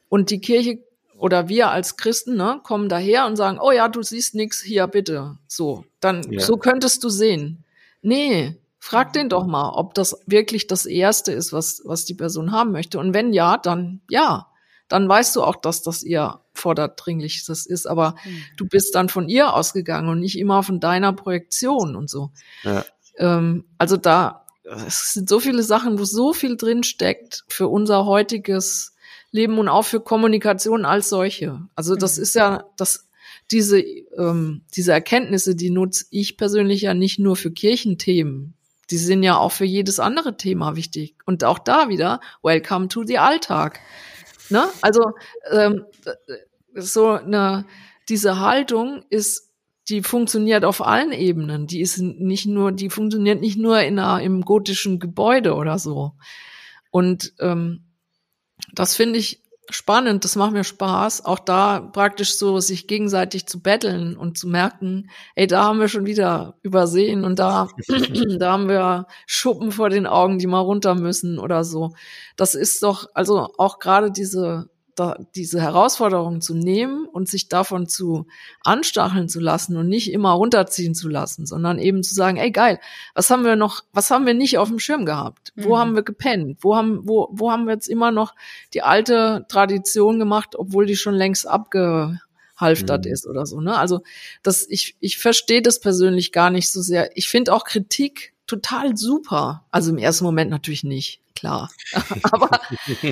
[0.08, 0.80] Und die Kirche
[1.18, 4.88] oder wir als Christen ne, kommen daher und sagen, oh ja, du siehst nichts, hier
[4.88, 5.38] bitte.
[5.48, 6.40] So, dann ja.
[6.40, 7.64] so könntest du sehen.
[8.02, 12.52] Nee, frag den doch mal, ob das wirklich das Erste ist, was, was die Person
[12.52, 13.00] haben möchte.
[13.00, 14.48] Und wenn ja, dann ja
[14.88, 18.44] dann weißt du auch, dass das ihr vorderdringlichstes ist, aber mhm.
[18.56, 22.32] du bist dann von ihr ausgegangen und nicht immer von deiner Projektion und so.
[22.64, 22.86] Ja.
[23.18, 28.06] Ähm, also da, es sind so viele Sachen, wo so viel drin steckt für unser
[28.06, 28.96] heutiges
[29.32, 31.62] Leben und auch für Kommunikation als solche.
[31.76, 32.24] Also das mhm.
[32.24, 33.10] ist ja, das,
[33.52, 38.54] diese, ähm, diese Erkenntnisse, die nutze ich persönlich ja nicht nur für Kirchenthemen.
[38.90, 41.16] Die sind ja auch für jedes andere Thema wichtig.
[41.26, 43.80] Und auch da wieder, welcome to the Alltag.
[44.50, 44.66] Ne?
[44.82, 45.12] Also
[45.52, 45.86] ähm,
[46.74, 47.66] so eine
[48.10, 49.52] diese Haltung ist,
[49.90, 51.68] die funktioniert auf allen Ebenen.
[51.68, 56.14] Die ist nicht nur, die funktioniert nicht nur in einer, im gotischen Gebäude oder so.
[56.92, 57.87] Und ähm,
[58.78, 63.60] das finde ich spannend, das macht mir Spaß, auch da praktisch so sich gegenseitig zu
[63.62, 67.68] betteln und zu merken, ey, da haben wir schon wieder übersehen und da,
[68.40, 71.96] da haben wir Schuppen vor den Augen, die mal runter müssen oder so.
[72.36, 77.88] Das ist doch, also auch gerade diese da, diese Herausforderung zu nehmen und sich davon
[77.88, 78.26] zu
[78.64, 82.80] anstacheln zu lassen und nicht immer runterziehen zu lassen, sondern eben zu sagen, ey geil,
[83.14, 85.54] was haben wir noch, was haben wir nicht auf dem Schirm gehabt?
[85.56, 85.80] Wo mhm.
[85.80, 86.58] haben wir gepennt?
[86.62, 88.34] Wo haben, wo, wo haben wir jetzt immer noch
[88.74, 93.12] die alte Tradition gemacht, obwohl die schon längst abgehalftert mhm.
[93.12, 93.78] ist oder so, ne?
[93.78, 94.02] Also,
[94.42, 97.16] das, ich, ich verstehe das persönlich gar nicht so sehr.
[97.16, 99.66] Ich finde auch Kritik total super.
[99.70, 101.70] Also im ersten Moment natürlich nicht, klar.
[102.32, 102.50] aber,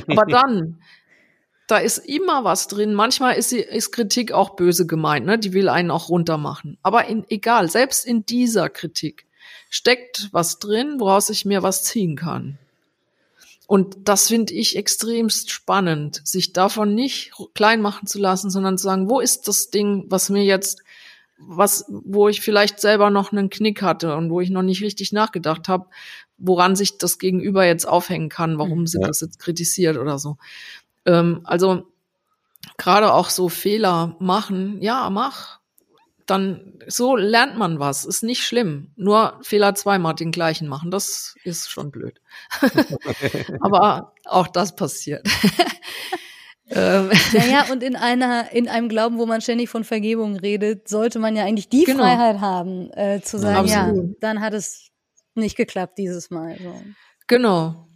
[0.07, 0.79] aber dann,
[1.67, 2.93] da ist immer was drin.
[2.93, 5.39] Manchmal ist, sie, ist Kritik auch böse gemeint, ne?
[5.39, 6.77] Die will einen auch runtermachen.
[6.83, 9.25] Aber in, egal, selbst in dieser Kritik
[9.69, 12.57] steckt was drin, woraus ich mir was ziehen kann.
[13.67, 18.83] Und das finde ich extremst spannend, sich davon nicht klein machen zu lassen, sondern zu
[18.83, 20.83] sagen, wo ist das Ding, was mir jetzt,
[21.39, 25.13] was, wo ich vielleicht selber noch einen Knick hatte und wo ich noch nicht richtig
[25.13, 25.87] nachgedacht habe,
[26.37, 29.07] woran sich das Gegenüber jetzt aufhängen kann, warum sie ja.
[29.07, 30.37] das jetzt kritisiert oder so.
[31.05, 31.83] Ähm, also
[32.77, 35.59] gerade auch so Fehler machen, ja, mach.
[36.25, 38.91] Dann so lernt man was, ist nicht schlimm.
[38.95, 42.19] Nur Fehler zweimal den gleichen machen, das ist schon blöd.
[43.61, 45.27] Aber auch das passiert.
[46.67, 47.11] Ähm.
[47.31, 51.35] naja, und in einer, in einem Glauben, wo man ständig von Vergebung redet, sollte man
[51.35, 52.03] ja eigentlich die genau.
[52.03, 54.89] Freiheit haben, äh, zu sagen, ja, ja, dann hat es
[55.35, 56.57] nicht geklappt dieses Mal.
[56.57, 56.81] So.
[57.27, 57.87] Genau,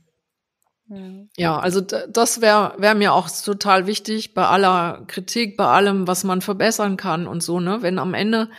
[1.37, 6.23] ja, also das wäre wär mir auch total wichtig bei aller Kritik, bei allem, was
[6.23, 7.81] man verbessern kann und so, ne?
[7.81, 8.49] Wenn am Ende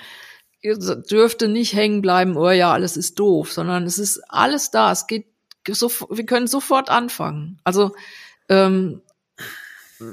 [0.62, 4.92] dürfte nicht hängen bleiben, oh ja, alles ist doof, sondern es ist alles da.
[4.92, 5.26] Es geht
[5.68, 7.60] so, wir können sofort anfangen.
[7.64, 7.94] Also
[8.48, 9.02] ähm,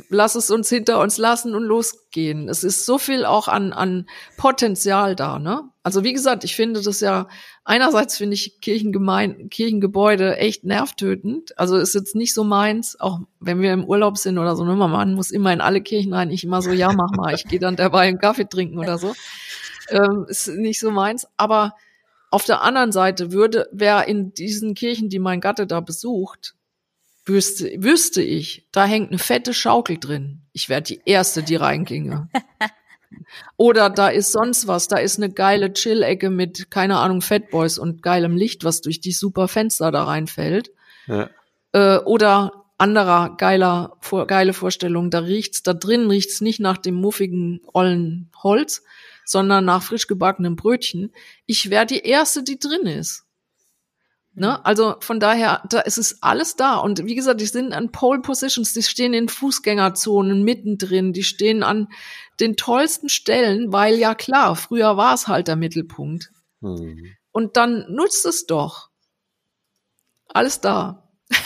[0.09, 2.49] lass es uns hinter uns lassen und losgehen.
[2.49, 4.07] Es ist so viel auch an, an
[4.37, 5.63] Potenzial da, ne?
[5.83, 7.27] Also wie gesagt, ich finde das ja,
[7.63, 11.57] einerseits finde ich Kirchengemein, Kirchengebäude echt nervtötend.
[11.57, 14.75] Also ist jetzt nicht so meins, auch wenn wir im Urlaub sind oder so, ne?
[14.75, 17.59] Man muss immer in alle Kirchen rein, ich immer so, ja, mach mal, ich gehe
[17.59, 19.15] dann dabei einen Kaffee trinken oder so.
[19.89, 21.27] Ähm, ist nicht so meins.
[21.37, 21.73] Aber
[22.29, 26.56] auf der anderen Seite würde, wer in diesen Kirchen, die mein Gatte da besucht,
[27.27, 30.41] wüsste, wüsste ich, da hängt eine fette Schaukel drin.
[30.53, 32.29] Ich wäre die Erste, die reinginge.
[33.57, 38.03] Oder da ist sonst was, da ist eine geile Chill-Ecke mit, keine Ahnung, Fatboys und
[38.03, 40.71] geilem Licht, was durch die super Fenster da reinfällt.
[41.07, 41.29] Ja.
[41.71, 46.95] Äh, oder anderer geiler, vor, geile Vorstellung, da riecht's, da drin riecht's nicht nach dem
[46.95, 48.83] muffigen, ollen Holz,
[49.25, 51.11] sondern nach frisch gebackenem Brötchen.
[51.45, 53.26] Ich wäre die Erste, die drin ist.
[54.39, 54.63] Ne?
[54.63, 56.75] Also von daher, da ist es alles da.
[56.75, 61.63] Und wie gesagt, die sind an Pole Positions, die stehen in Fußgängerzonen mittendrin, die stehen
[61.63, 61.87] an
[62.39, 66.29] den tollsten Stellen, weil ja klar, früher war es halt der Mittelpunkt.
[66.61, 67.15] Hm.
[67.31, 68.91] Und dann nutzt es doch.
[70.27, 71.09] Alles da.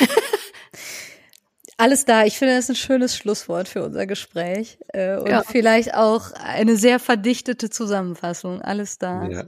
[1.78, 2.26] Alles da.
[2.26, 4.78] Ich finde, das ist ein schönes Schlusswort für unser Gespräch.
[4.90, 5.44] Äh, und Ja.
[5.44, 8.62] vielleicht auch eine sehr verdichtete Zusammenfassung.
[8.62, 9.28] Alles da.
[9.30, 9.44] Ja.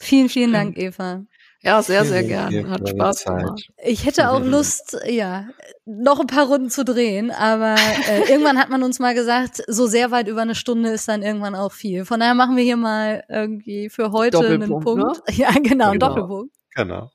[0.00, 1.24] Vielen, vielen Dank, Eva.
[1.62, 2.70] Ja, sehr, sehr gern.
[2.70, 3.68] Hat Spaß gemacht.
[3.84, 5.46] Ich hätte auch Lust, ja,
[5.84, 7.74] noch ein paar Runden zu drehen, aber
[8.08, 11.22] äh, irgendwann hat man uns mal gesagt, so sehr weit über eine Stunde ist dann
[11.22, 12.04] irgendwann auch viel.
[12.06, 14.84] Von daher machen wir hier mal irgendwie für heute einen Doppelpunkt,
[15.24, 15.36] Punkt.
[15.36, 16.08] Ja, genau, einen Genau.
[16.14, 16.54] Doppelpunkt.
[16.74, 17.10] Genau.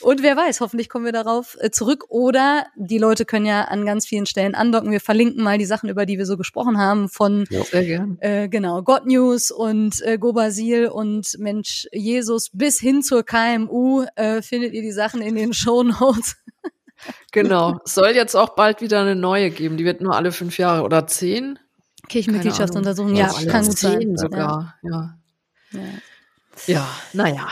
[0.00, 2.04] Und wer weiß, hoffentlich kommen wir darauf äh, zurück.
[2.08, 4.90] Oder die Leute können ja an ganz vielen Stellen andocken.
[4.90, 8.18] Wir verlinken mal die Sachen, über die wir so gesprochen haben, von gern.
[8.20, 14.04] äh, genau God News und äh, Go Basil und Mensch Jesus bis hin zur KMU
[14.16, 16.36] äh, findet ihr die Sachen in den Show Notes.
[17.30, 17.78] Genau.
[17.84, 19.76] Es soll jetzt auch bald wieder eine neue geben.
[19.76, 21.58] Die wird nur alle fünf Jahre oder zehn.
[22.08, 24.16] Kirchenmitgliedschaftsuntersuchung, ja, kann gut sein.
[24.16, 24.74] Sogar.
[24.82, 25.18] Ja.
[25.72, 25.80] Ja.
[25.80, 25.80] Ja,
[27.12, 27.48] naja.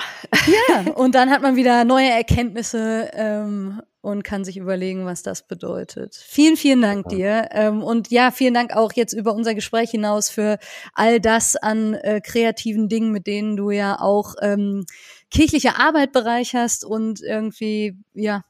[0.46, 5.46] Ja, und dann hat man wieder neue Erkenntnisse ähm, und kann sich überlegen, was das
[5.46, 6.14] bedeutet.
[6.14, 7.48] Vielen, vielen Dank dir.
[7.52, 10.58] Ähm, und ja, vielen Dank auch jetzt über unser Gespräch hinaus für
[10.92, 14.84] all das an äh, kreativen Dingen, mit denen du ja auch ähm,
[15.30, 18.42] kirchliche Arbeit bereicherst und irgendwie, ja,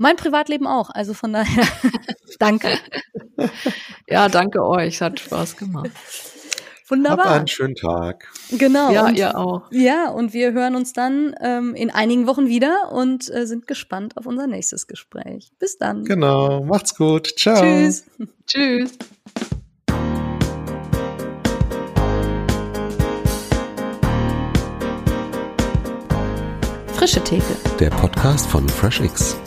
[0.00, 0.90] mein Privatleben auch.
[0.90, 1.66] Also von daher,
[2.38, 2.68] danke.
[4.06, 5.00] Ja, danke euch.
[5.00, 5.90] Hat Spaß gemacht.
[6.90, 7.30] Hab Wunderbar.
[7.30, 8.26] einen schönen Tag.
[8.50, 8.90] Genau.
[8.90, 9.62] Ja, und, ihr auch.
[9.70, 14.16] Ja, und wir hören uns dann ähm, in einigen Wochen wieder und äh, sind gespannt
[14.16, 15.52] auf unser nächstes Gespräch.
[15.60, 16.04] Bis dann.
[16.04, 16.64] Genau.
[16.64, 17.32] Macht's gut.
[17.38, 17.60] Ciao.
[17.62, 18.06] Tschüss.
[18.46, 18.98] Tschüss.
[26.94, 27.56] Frische Theke.
[27.78, 29.38] Der Podcast von FreshX.